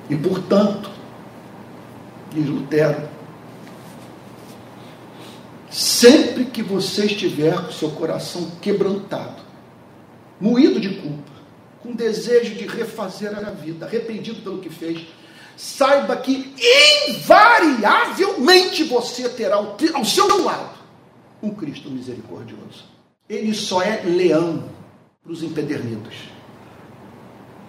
[0.10, 0.90] E portanto,
[2.32, 3.10] diz Lutero,
[5.70, 9.42] sempre que você estiver com seu coração quebrantado,
[10.40, 11.35] moído de culpa,
[11.96, 15.08] desejo de refazer a vida, arrependido pelo que fez,
[15.56, 16.54] saiba que
[17.10, 20.76] invariavelmente você terá ao, seu lado
[21.42, 22.86] um Cristo misericordioso.
[23.30, 24.66] Ele só é leão
[25.24, 26.16] para os empedernidos,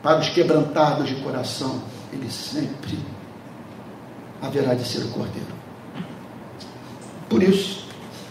[0.02, 2.98] para os quebrantados de coração, ele sempre
[4.42, 5.56] haverá de ser o cordeiro.
[7.28, 7.86] Por isso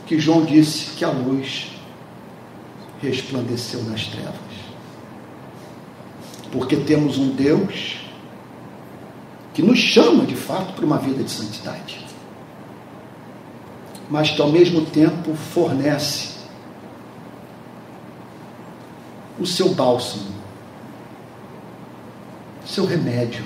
[0.05, 1.71] que João disse que a luz
[3.01, 4.54] resplandeceu nas trevas.
[6.55, 7.97] Porque temos um Deus
[9.53, 11.99] que nos chama de fato para uma vida de santidade,
[14.09, 16.35] mas que ao mesmo tempo fornece
[19.37, 20.31] o seu bálsamo,
[22.65, 23.43] seu remédio,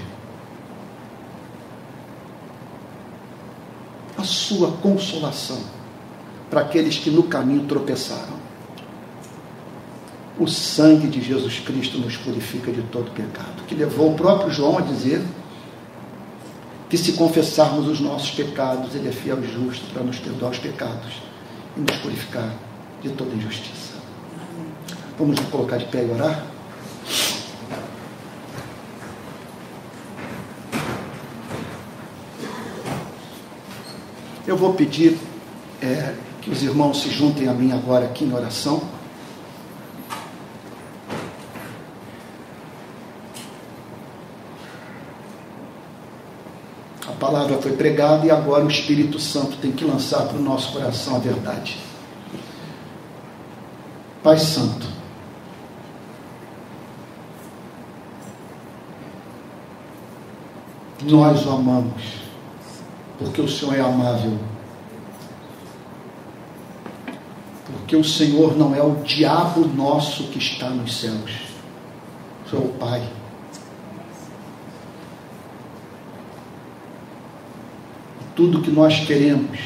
[4.19, 5.63] a sua consolação
[6.47, 8.38] para aqueles que no caminho tropeçaram.
[10.39, 14.77] O sangue de Jesus Cristo nos purifica de todo pecado, que levou o próprio João
[14.77, 15.21] a dizer
[16.89, 20.57] que se confessarmos os nossos pecados, Ele é fiel e justo para nos perdoar os
[20.57, 21.21] pecados
[21.75, 22.53] e nos purificar
[23.01, 23.95] de toda injustiça.
[25.17, 26.41] Vamos nos colocar de pé e orar?
[34.47, 35.17] Eu vou pedir
[35.81, 38.98] é, que os irmãos se juntem a mim agora aqui em oração.
[47.29, 51.15] Palavra foi pregada e agora o Espírito Santo tem que lançar para o nosso coração
[51.15, 51.77] a verdade.
[54.23, 54.87] Pai Santo,
[61.03, 62.03] nós o amamos,
[63.19, 64.37] porque o Senhor é amável.
[67.71, 71.31] Porque o Senhor não é o diabo nosso que está nos céus,
[72.45, 73.18] o Senhor é o Pai.
[78.39, 79.59] Tudo que nós queremos,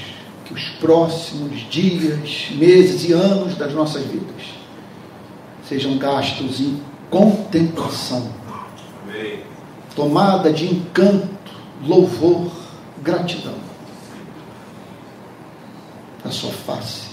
[0.45, 4.41] que os próximos dias, meses e anos das nossas vidas
[5.69, 8.31] sejam gastos em contemplação,
[9.95, 11.53] tomada de encanto,
[11.85, 12.51] louvor,
[13.03, 13.53] gratidão
[16.23, 17.09] da sua face.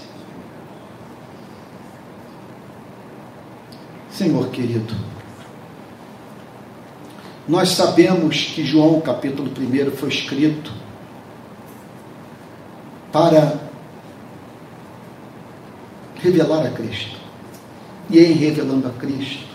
[4.09, 4.95] Senhor querido,
[7.47, 10.80] nós sabemos que João capítulo 1 foi escrito
[13.11, 13.59] para
[16.15, 17.19] revelar a Cristo.
[18.09, 19.45] E em revelando a Cristo,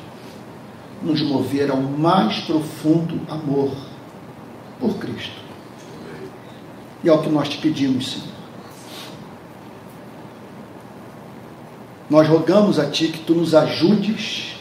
[1.03, 3.75] nos mover ao mais profundo amor
[4.81, 5.45] por Cristo.
[7.05, 8.37] E é o que nós te pedimos, Senhor.
[12.09, 14.57] Nós rogamos a Ti que Tu nos ajudes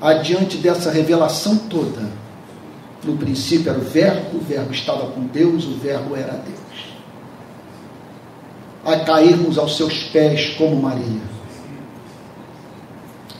[0.00, 2.08] adiante dessa revelação toda.
[3.04, 6.61] No princípio era o Verbo, o Verbo estava com Deus, o Verbo era Deus
[8.84, 11.22] a cairmos aos seus pés como Maria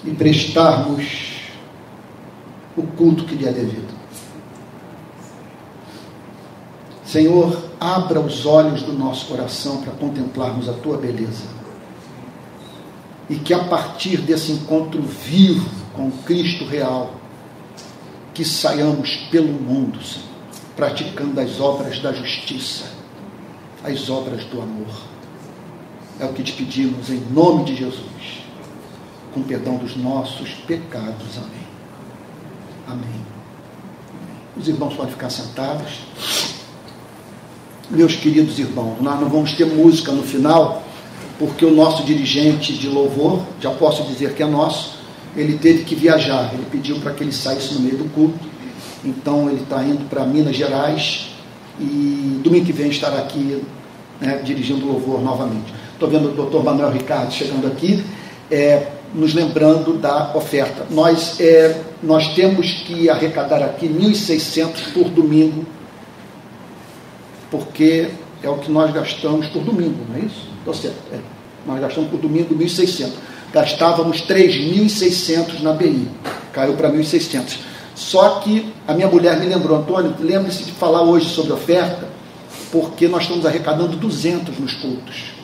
[0.04, 1.32] e prestarmos
[2.76, 3.92] o culto que lhe é devido.
[7.04, 11.44] Senhor, abra os olhos do nosso coração para contemplarmos a tua beleza.
[13.28, 17.14] E que a partir desse encontro vivo com Cristo real,
[18.32, 20.26] que saiamos pelo mundo, Senhor,
[20.74, 22.84] praticando as obras da justiça,
[23.84, 25.11] as obras do amor
[26.22, 28.44] é o que te pedimos em nome de Jesus,
[29.34, 31.36] com perdão dos nossos pecados.
[31.36, 31.66] Amém.
[32.86, 33.20] Amém.
[34.56, 35.98] Os irmãos podem ficar sentados.
[37.90, 40.84] Meus queridos irmãos, nós não vamos ter música no final,
[41.40, 44.98] porque o nosso dirigente de louvor, já posso dizer que é nosso,
[45.36, 46.54] ele teve que viajar.
[46.54, 48.46] Ele pediu para que ele saísse no meio do culto.
[49.04, 51.30] Então ele está indo para Minas Gerais
[51.80, 53.60] e domingo que vem estará aqui
[54.20, 55.81] né, dirigindo louvor novamente.
[55.92, 58.04] Estou vendo o doutor Manuel Ricardo chegando aqui,
[58.50, 60.86] é, nos lembrando da oferta.
[60.90, 65.64] Nós, é, nós temos que arrecadar aqui 1.600 por domingo,
[67.50, 68.08] porque
[68.42, 70.48] é o que nós gastamos por domingo, não é isso?
[70.58, 70.96] Estou certo.
[71.12, 71.18] É.
[71.66, 73.10] Nós gastamos por domingo 1.600.
[73.52, 76.08] Gastávamos 3.600 na BI.
[76.52, 77.58] caiu para 1.600.
[77.94, 82.08] Só que a minha mulher me lembrou, Antônio, lembre-se de falar hoje sobre oferta,
[82.70, 85.41] porque nós estamos arrecadando 200 nos cultos.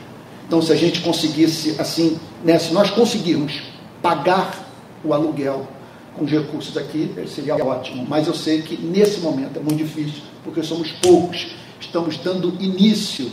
[0.49, 3.61] Então, se a gente conseguisse, assim, né, se nós conseguirmos
[4.01, 4.67] pagar
[5.05, 5.69] o aluguel
[6.17, 8.07] com os recursos aqui, seria ótimo.
[8.09, 11.49] Mas eu sei que nesse momento é muito difícil, porque somos poucos.
[11.79, 13.31] Estamos dando início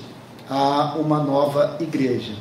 [0.49, 2.33] a uma nova igreja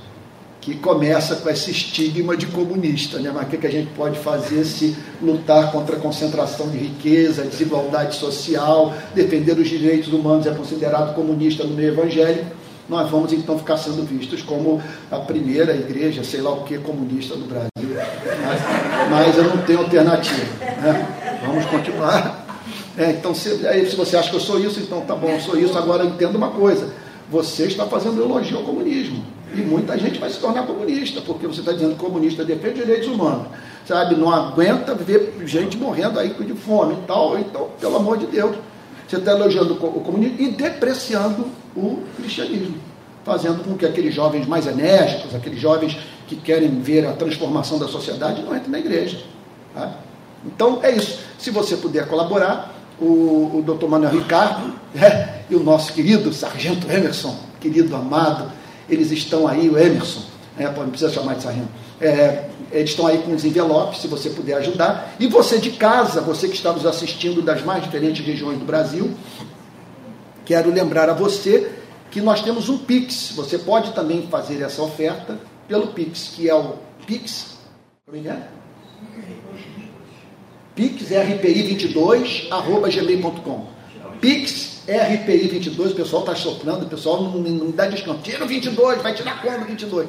[0.61, 3.31] que começa com esse estigma de comunista, né?
[3.33, 8.17] Mas o que a gente pode fazer se lutar contra a concentração de riqueza, desigualdade
[8.17, 12.64] social, defender os direitos humanos é considerado comunista no meio evangélico?
[12.89, 17.35] Nós vamos então ficar sendo vistos como a primeira igreja, sei lá o que, comunista
[17.35, 17.71] do Brasil.
[18.45, 20.45] Mas, mas eu não tenho alternativa.
[20.61, 21.41] Né?
[21.47, 22.45] Vamos continuar.
[22.97, 25.41] É, então, se, aí, se você acha que eu sou isso, então tá bom, eu
[25.41, 25.77] sou isso.
[25.77, 26.93] Agora entenda uma coisa:
[27.31, 29.25] você está fazendo elogio ao comunismo.
[29.55, 33.09] E muita gente vai se tornar comunista, porque você está dizendo que comunista defende direitos
[33.09, 33.47] humanos.
[33.87, 37.39] Sabe, não aguenta ver gente morrendo aí de fome e tal.
[37.39, 38.57] Então, pelo amor de Deus,
[39.07, 42.77] você está elogiando o comunismo e depreciando o cristianismo.
[43.25, 45.97] Fazendo com que aqueles jovens mais enérgicos, aqueles jovens
[46.27, 49.23] que querem ver a transformação da sociedade, não entrem na igreja.
[49.75, 49.99] Tá?
[50.45, 51.21] Então, é isso.
[51.39, 56.91] Se você puder colaborar, o, o doutor Manuel Ricardo né, e o nosso querido Sargento
[56.91, 58.51] Emerson, querido amado,
[58.89, 60.21] eles estão aí, o Emerson,
[60.57, 61.69] né, não precisa chamar de sargento,
[62.01, 65.15] é, eles estão aí com os envelopes, se você puder ajudar.
[65.19, 69.13] E você de casa, você que está nos assistindo das mais diferentes regiões do Brasil,
[70.45, 71.73] quero lembrar a você
[72.11, 73.33] que nós temos um Pix.
[73.35, 76.75] Você pode também fazer essa oferta pelo Pix, que é o
[77.07, 77.59] Pix.
[78.07, 78.31] Como é?
[78.31, 78.49] é?
[80.77, 83.67] pixrpi22 arroba gmail.com
[84.21, 88.23] pixrpi22, o pessoal está soprando, o pessoal não, não dá desconto.
[88.23, 90.09] Tira o 22, vai tirar quando 22?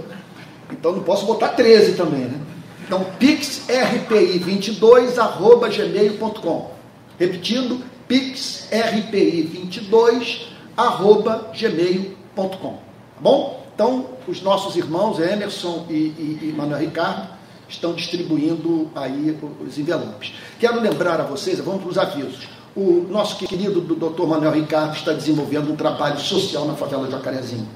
[0.71, 2.39] Então não posso botar 13 também, né?
[2.85, 6.71] Então, pixrpi22 arroba gmail.com
[7.17, 12.85] Repetindo, pixrpi22 arroba gmail.com
[13.15, 13.65] Tá bom?
[13.73, 17.29] Então, os nossos irmãos Emerson e, e, e Manuel Ricardo
[17.67, 20.33] estão distribuindo aí os envelopes.
[20.59, 22.47] Quero lembrar a vocês, vamos para os avisos.
[22.75, 24.25] O nosso querido Dr.
[24.25, 27.67] Manuel Ricardo está desenvolvendo um trabalho social na favela Jacarezinho,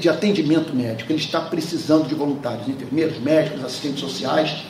[0.00, 1.12] de atendimento médico.
[1.12, 4.64] Ele está precisando de voluntários, enfermeiros, médicos, assistentes sociais.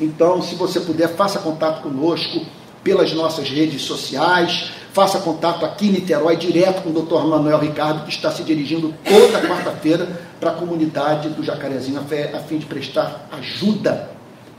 [0.00, 2.44] Então, se você puder, faça contato conosco
[2.88, 7.22] pelas nossas redes sociais, faça contato aqui em Niterói, direto com o Dr.
[7.28, 10.08] Manuel Ricardo, que está se dirigindo toda quarta-feira
[10.40, 14.08] para a comunidade do Jacarezinho, a fim de prestar ajuda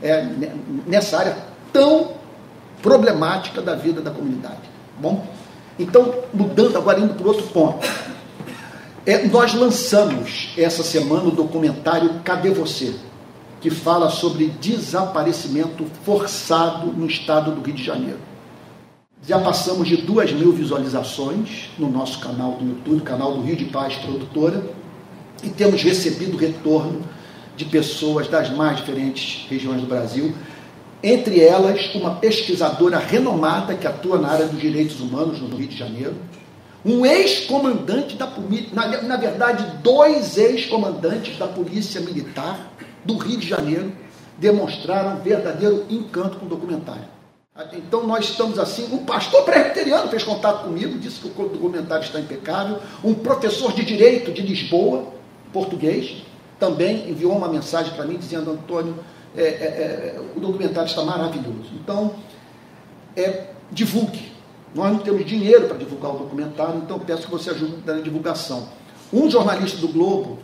[0.00, 0.24] é,
[0.86, 1.36] nessa área
[1.72, 2.12] tão
[2.80, 4.60] problemática da vida da comunidade.
[5.00, 5.26] Bom,
[5.76, 7.84] então, mudando agora, indo para outro ponto.
[9.04, 12.94] É, nós lançamos essa semana o documentário Cadê Você?
[13.60, 18.18] Que fala sobre desaparecimento forçado no estado do Rio de Janeiro.
[19.26, 23.66] Já passamos de duas mil visualizações no nosso canal do YouTube, canal do Rio de
[23.66, 24.64] Paz Produtora,
[25.42, 27.02] e temos recebido retorno
[27.54, 30.34] de pessoas das mais diferentes regiões do Brasil,
[31.02, 35.76] entre elas uma pesquisadora renomada que atua na área dos direitos humanos no Rio de
[35.76, 36.14] Janeiro,
[36.84, 42.70] um ex-comandante da polícia, na, na verdade, dois ex-comandantes da Polícia Militar
[43.04, 43.92] do Rio de Janeiro
[44.38, 47.04] demonstraram verdadeiro encanto com o documentário.
[47.72, 52.18] Então nós estamos assim, um pastor presbiteriano fez contato comigo, disse que o documentário está
[52.18, 55.12] impecável, um professor de direito de Lisboa,
[55.52, 56.22] português,
[56.58, 58.94] também enviou uma mensagem para mim dizendo, Antônio,
[59.36, 61.70] é, é, é, o documentário está maravilhoso.
[61.74, 62.14] Então,
[63.16, 64.30] é, divulgue.
[64.74, 68.68] Nós não temos dinheiro para divulgar o documentário, então peço que você ajude na divulgação.
[69.12, 70.38] Um jornalista do Globo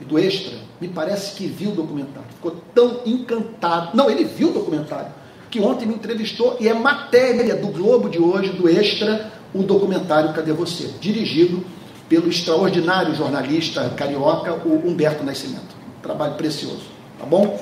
[0.00, 3.96] e do Extra, me parece que viu o documentário, ficou tão encantado.
[3.96, 5.12] Não, ele viu o documentário,
[5.50, 10.32] que ontem me entrevistou e é matéria do Globo de hoje, do Extra, o documentário
[10.32, 10.90] Cadê Você?
[11.00, 11.64] Dirigido
[12.08, 15.76] pelo extraordinário jornalista carioca, o Humberto Nascimento.
[16.02, 16.82] Trabalho precioso,
[17.18, 17.58] tá bom?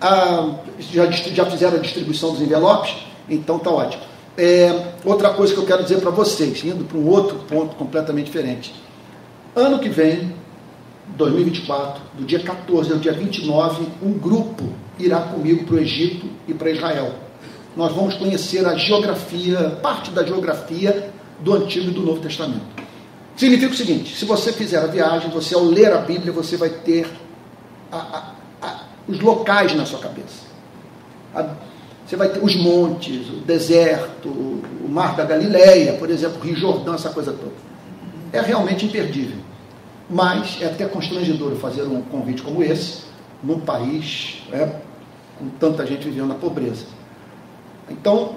[0.00, 2.94] Ah, já, já fizeram a distribuição dos envelopes?
[3.28, 4.02] Então tá ótimo.
[4.36, 8.26] É, outra coisa que eu quero dizer para vocês, indo para um outro ponto completamente
[8.26, 8.74] diferente.
[9.54, 10.34] Ano que vem,
[11.08, 14.64] 2024, do dia 14 ao dia 29, um grupo
[14.98, 17.14] irá comigo para o Egito e para Israel.
[17.76, 22.84] Nós vamos conhecer a geografia, parte da geografia do Antigo e do Novo Testamento.
[23.36, 26.70] Significa o seguinte: se você fizer a viagem, você ao ler a Bíblia, você vai
[26.70, 27.06] ter
[27.90, 28.32] a, a,
[28.66, 30.44] a, os locais na sua cabeça.
[32.06, 36.56] você vai ter os montes, o deserto, o Mar da Galileia, por exemplo, o Rio
[36.56, 37.52] Jordão, essa coisa toda.
[38.32, 39.43] É realmente imperdível.
[40.08, 43.04] Mas é até constrangedor fazer um convite como esse,
[43.42, 44.80] num país é,
[45.38, 46.86] com tanta gente vivendo na pobreza.
[47.88, 48.36] Então,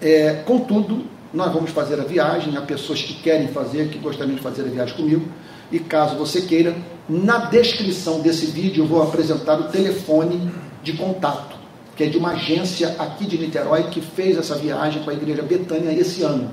[0.00, 4.42] é, contudo, nós vamos fazer a viagem, há pessoas que querem fazer, que gostariam de
[4.42, 5.26] fazer a viagem comigo,
[5.70, 6.76] e caso você queira,
[7.08, 10.50] na descrição desse vídeo eu vou apresentar o telefone
[10.82, 11.56] de contato,
[11.96, 15.42] que é de uma agência aqui de Niterói que fez essa viagem com a igreja
[15.42, 16.50] Betânia esse ano.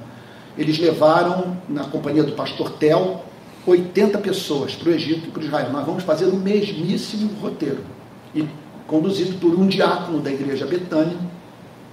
[0.57, 3.23] Eles levaram, na companhia do pastor Tel,
[3.65, 5.71] 80 pessoas para o Egito e para Israel.
[5.71, 7.83] Nós vamos fazer o mesmíssimo roteiro.
[8.35, 8.47] E
[8.87, 11.17] conduzido por um diácono da igreja Betânia,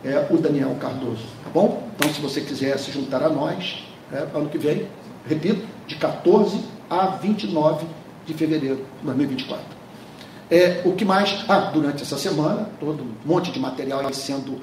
[0.05, 1.24] é o Daniel Cardoso.
[1.44, 1.88] Tá bom?
[1.94, 4.86] Então, se você quiser se juntar a nós, é, ano que vem,
[5.26, 7.86] repito, de 14 a 29
[8.26, 9.64] de fevereiro de 2024.
[10.51, 11.44] É, o que mais?
[11.48, 14.60] Ah, durante essa semana, todo um monte de material sendo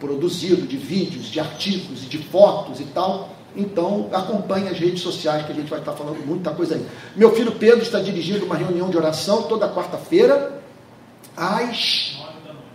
[0.00, 3.35] produzido, de vídeos, de artigos, de fotos e tal.
[3.56, 6.86] Então, acompanhe as redes sociais que a gente vai estar falando muita coisa aí.
[7.16, 10.60] Meu filho Pedro está dirigindo uma reunião de oração toda quarta-feira,
[11.34, 12.18] às,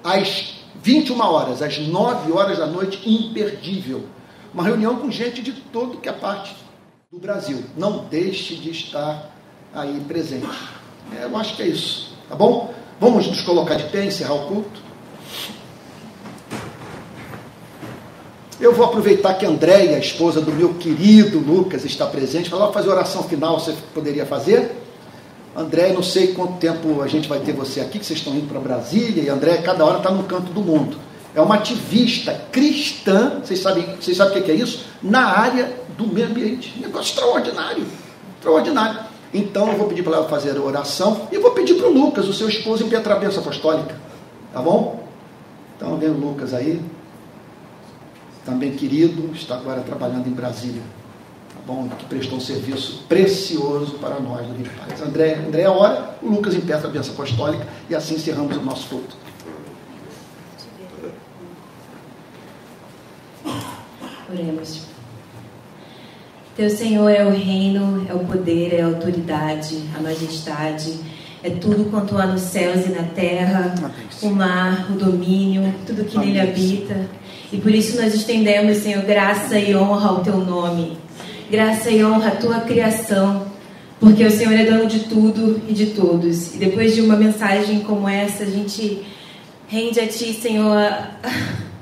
[0.03, 4.05] às 21 horas, às 9 horas da noite, imperdível.
[4.53, 6.55] Uma reunião com gente de todo que é parte
[7.11, 7.63] do Brasil.
[7.77, 9.29] Não deixe de estar
[9.73, 10.47] aí presente.
[11.15, 12.13] É, eu acho que é isso.
[12.27, 12.73] Tá bom?
[12.99, 14.90] Vamos nos colocar de pé, encerrar o culto.
[18.61, 22.47] Eu vou aproveitar que Andréia, a esposa do meu querido Lucas, está presente.
[22.47, 24.71] Falar, fazer oração final, você poderia fazer?
[25.55, 28.47] André, não sei quanto tempo a gente vai ter você aqui, que vocês estão indo
[28.47, 30.95] para Brasília, e André, cada hora está num canto do mundo.
[31.33, 34.85] É uma ativista cristã, vocês sabem, vocês sabem o que é isso?
[35.01, 36.79] Na área do meio ambiente.
[36.79, 37.85] Negócio extraordinário.
[38.37, 38.99] Extraordinário.
[39.33, 42.27] Então eu vou pedir para ela fazer a oração e vou pedir para o Lucas,
[42.27, 43.95] o seu esposo, impetrar a bênção apostólica.
[44.53, 45.03] Tá bom?
[45.75, 46.79] Então vem o Lucas aí,
[48.45, 50.81] também querido, está agora trabalhando em Brasília
[51.65, 55.01] bom, que prestou um serviço precioso para nós do Rio de Paz.
[55.01, 59.15] André, André ora, o Lucas impeça a bênção apostólica e assim encerramos o nosso culto.
[64.31, 64.85] Oremos.
[66.55, 70.99] Teu Senhor é o reino, é o poder, é a autoridade, a majestade,
[71.43, 73.73] é tudo quanto há nos céus e na terra,
[74.21, 77.09] o mar, o domínio, tudo que nele habita.
[77.51, 80.97] E por isso nós estendemos, Senhor, graça e honra ao teu nome
[81.51, 83.45] graça e honra à tua criação,
[83.99, 86.55] porque o Senhor é dono de tudo e de todos.
[86.55, 89.05] E depois de uma mensagem como essa, a gente
[89.67, 90.77] rende a ti, Senhor,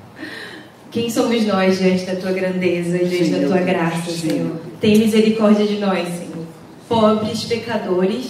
[0.89, 4.11] quem somos nós diante da tua grandeza e diante da tua graça.
[4.11, 4.59] Senhor.
[4.81, 6.47] Tem misericórdia de nós, Senhor.
[6.89, 8.25] Pobres pecadores,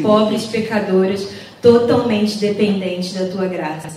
[0.00, 1.28] pobres pecadoras,
[1.60, 3.90] totalmente dependentes da tua graça.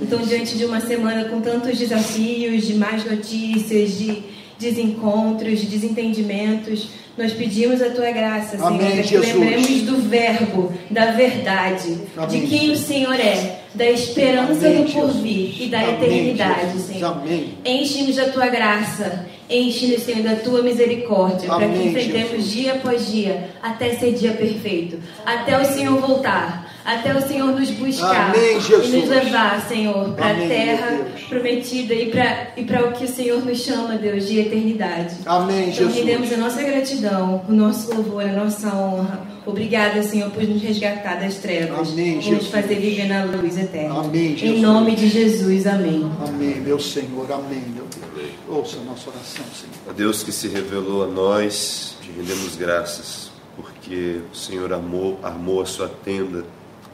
[0.00, 4.22] Então, diante de uma semana com tantos desafios, de más notícias, de
[4.58, 6.88] desencontros, desentendimentos.
[7.16, 12.46] Nós pedimos a tua graça, Senhor, Amém, que lembremos do verbo, da verdade, Amém, de
[12.48, 17.22] quem o Senhor é, da esperança Amém, do porvir e da eternidade, Senhor.
[17.64, 22.52] Enche-nos da tua graça, enche-nos, Senhor, da tua misericórdia, para que enfrentemos Jesus.
[22.52, 27.70] dia após dia, até ser dia perfeito, até o Senhor voltar até o Senhor nos
[27.70, 33.04] buscar Amém, e nos levar, Senhor, para a terra prometida e para e o que
[33.04, 35.16] o Senhor nos chama, Deus, de eternidade.
[35.24, 35.94] Amém, então, Jesus.
[35.94, 39.26] rendemos a nossa gratidão, o nosso louvor, a nossa honra.
[39.46, 41.92] Obrigada, Senhor, por nos resgatar das trevas.
[41.92, 44.00] Amém, por nos fazer viver na luz eterna.
[44.00, 44.58] Amém, Jesus.
[44.58, 46.10] Em nome de Jesus, amém.
[46.26, 48.30] Amém, meu Senhor, amém, meu Deus.
[48.46, 49.74] Ouça a nossa oração, Senhor.
[49.88, 55.62] A Deus que se revelou a nós, te rendemos graças, porque o Senhor amou, armou
[55.62, 56.44] a sua tenda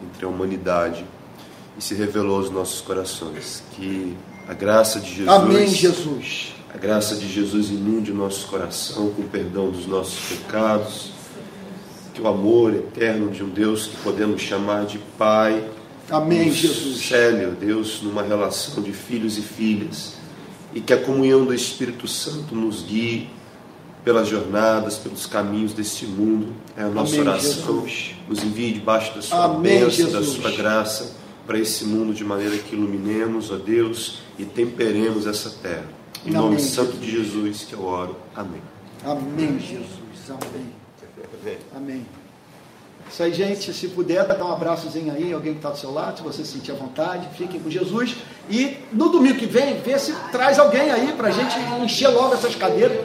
[0.03, 1.05] entre a humanidade
[1.79, 3.63] e se revelou aos nossos corações.
[3.73, 4.17] Que
[4.49, 5.29] a graça de Jesus.
[5.29, 6.55] Amém, Jesus.
[6.73, 11.13] A graça de Jesus inunde o nosso coração com o perdão dos nossos pecados.
[12.15, 15.65] Que o amor eterno de um Deus que podemos chamar de Pai.
[16.11, 17.07] Amém, Jesus.
[17.07, 20.15] Célio, Deus, numa relação de filhos e filhas.
[20.75, 23.31] E que a comunhão do Espírito Santo nos guie
[24.05, 26.53] pelas jornadas, pelos caminhos deste mundo.
[26.77, 27.53] É a nossa Amém, oração.
[27.83, 28.15] Jesus.
[28.29, 30.13] Nos envie debaixo da sua Amém, bênção, Jesus.
[30.13, 31.13] da sua graça
[31.47, 35.87] para esse mundo de maneira que iluminemos, ó Deus, e temperemos essa terra.
[36.25, 38.17] Em Amém, nome santo de Jesus que eu oro.
[38.35, 38.63] Amém.
[39.05, 39.89] Amém, Jesus.
[40.29, 40.81] Amém.
[41.75, 42.07] Amém.
[43.11, 43.73] Isso aí, gente.
[43.73, 46.71] Se puder, dá um abraçozinho aí, alguém que está do seu lado, se você sentir
[46.71, 48.17] à vontade, fiquem com Jesus.
[48.49, 52.35] E no domingo que vem, vê se traz alguém aí para a gente encher logo
[52.35, 52.99] essas cadeiras.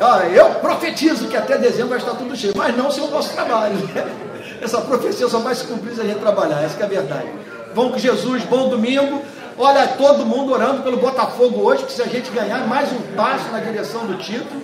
[0.00, 3.32] Ah, eu profetizo que até dezembro vai estar tudo cheio, mas não sem o nosso
[3.32, 3.76] trabalho.
[4.62, 7.28] Essa profecia só vai se cumprir se a gente trabalhar, essa é a verdade.
[7.74, 9.22] Vamos com Jesus, bom domingo.
[9.56, 13.50] Olha, todo mundo orando pelo Botafogo hoje, que se a gente ganhar mais um passo
[13.52, 14.60] na direção do título,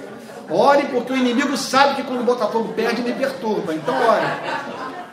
[0.51, 3.73] ore, porque o inimigo sabe que quando o Botafogo perde, me perturba.
[3.73, 5.04] Então, ore.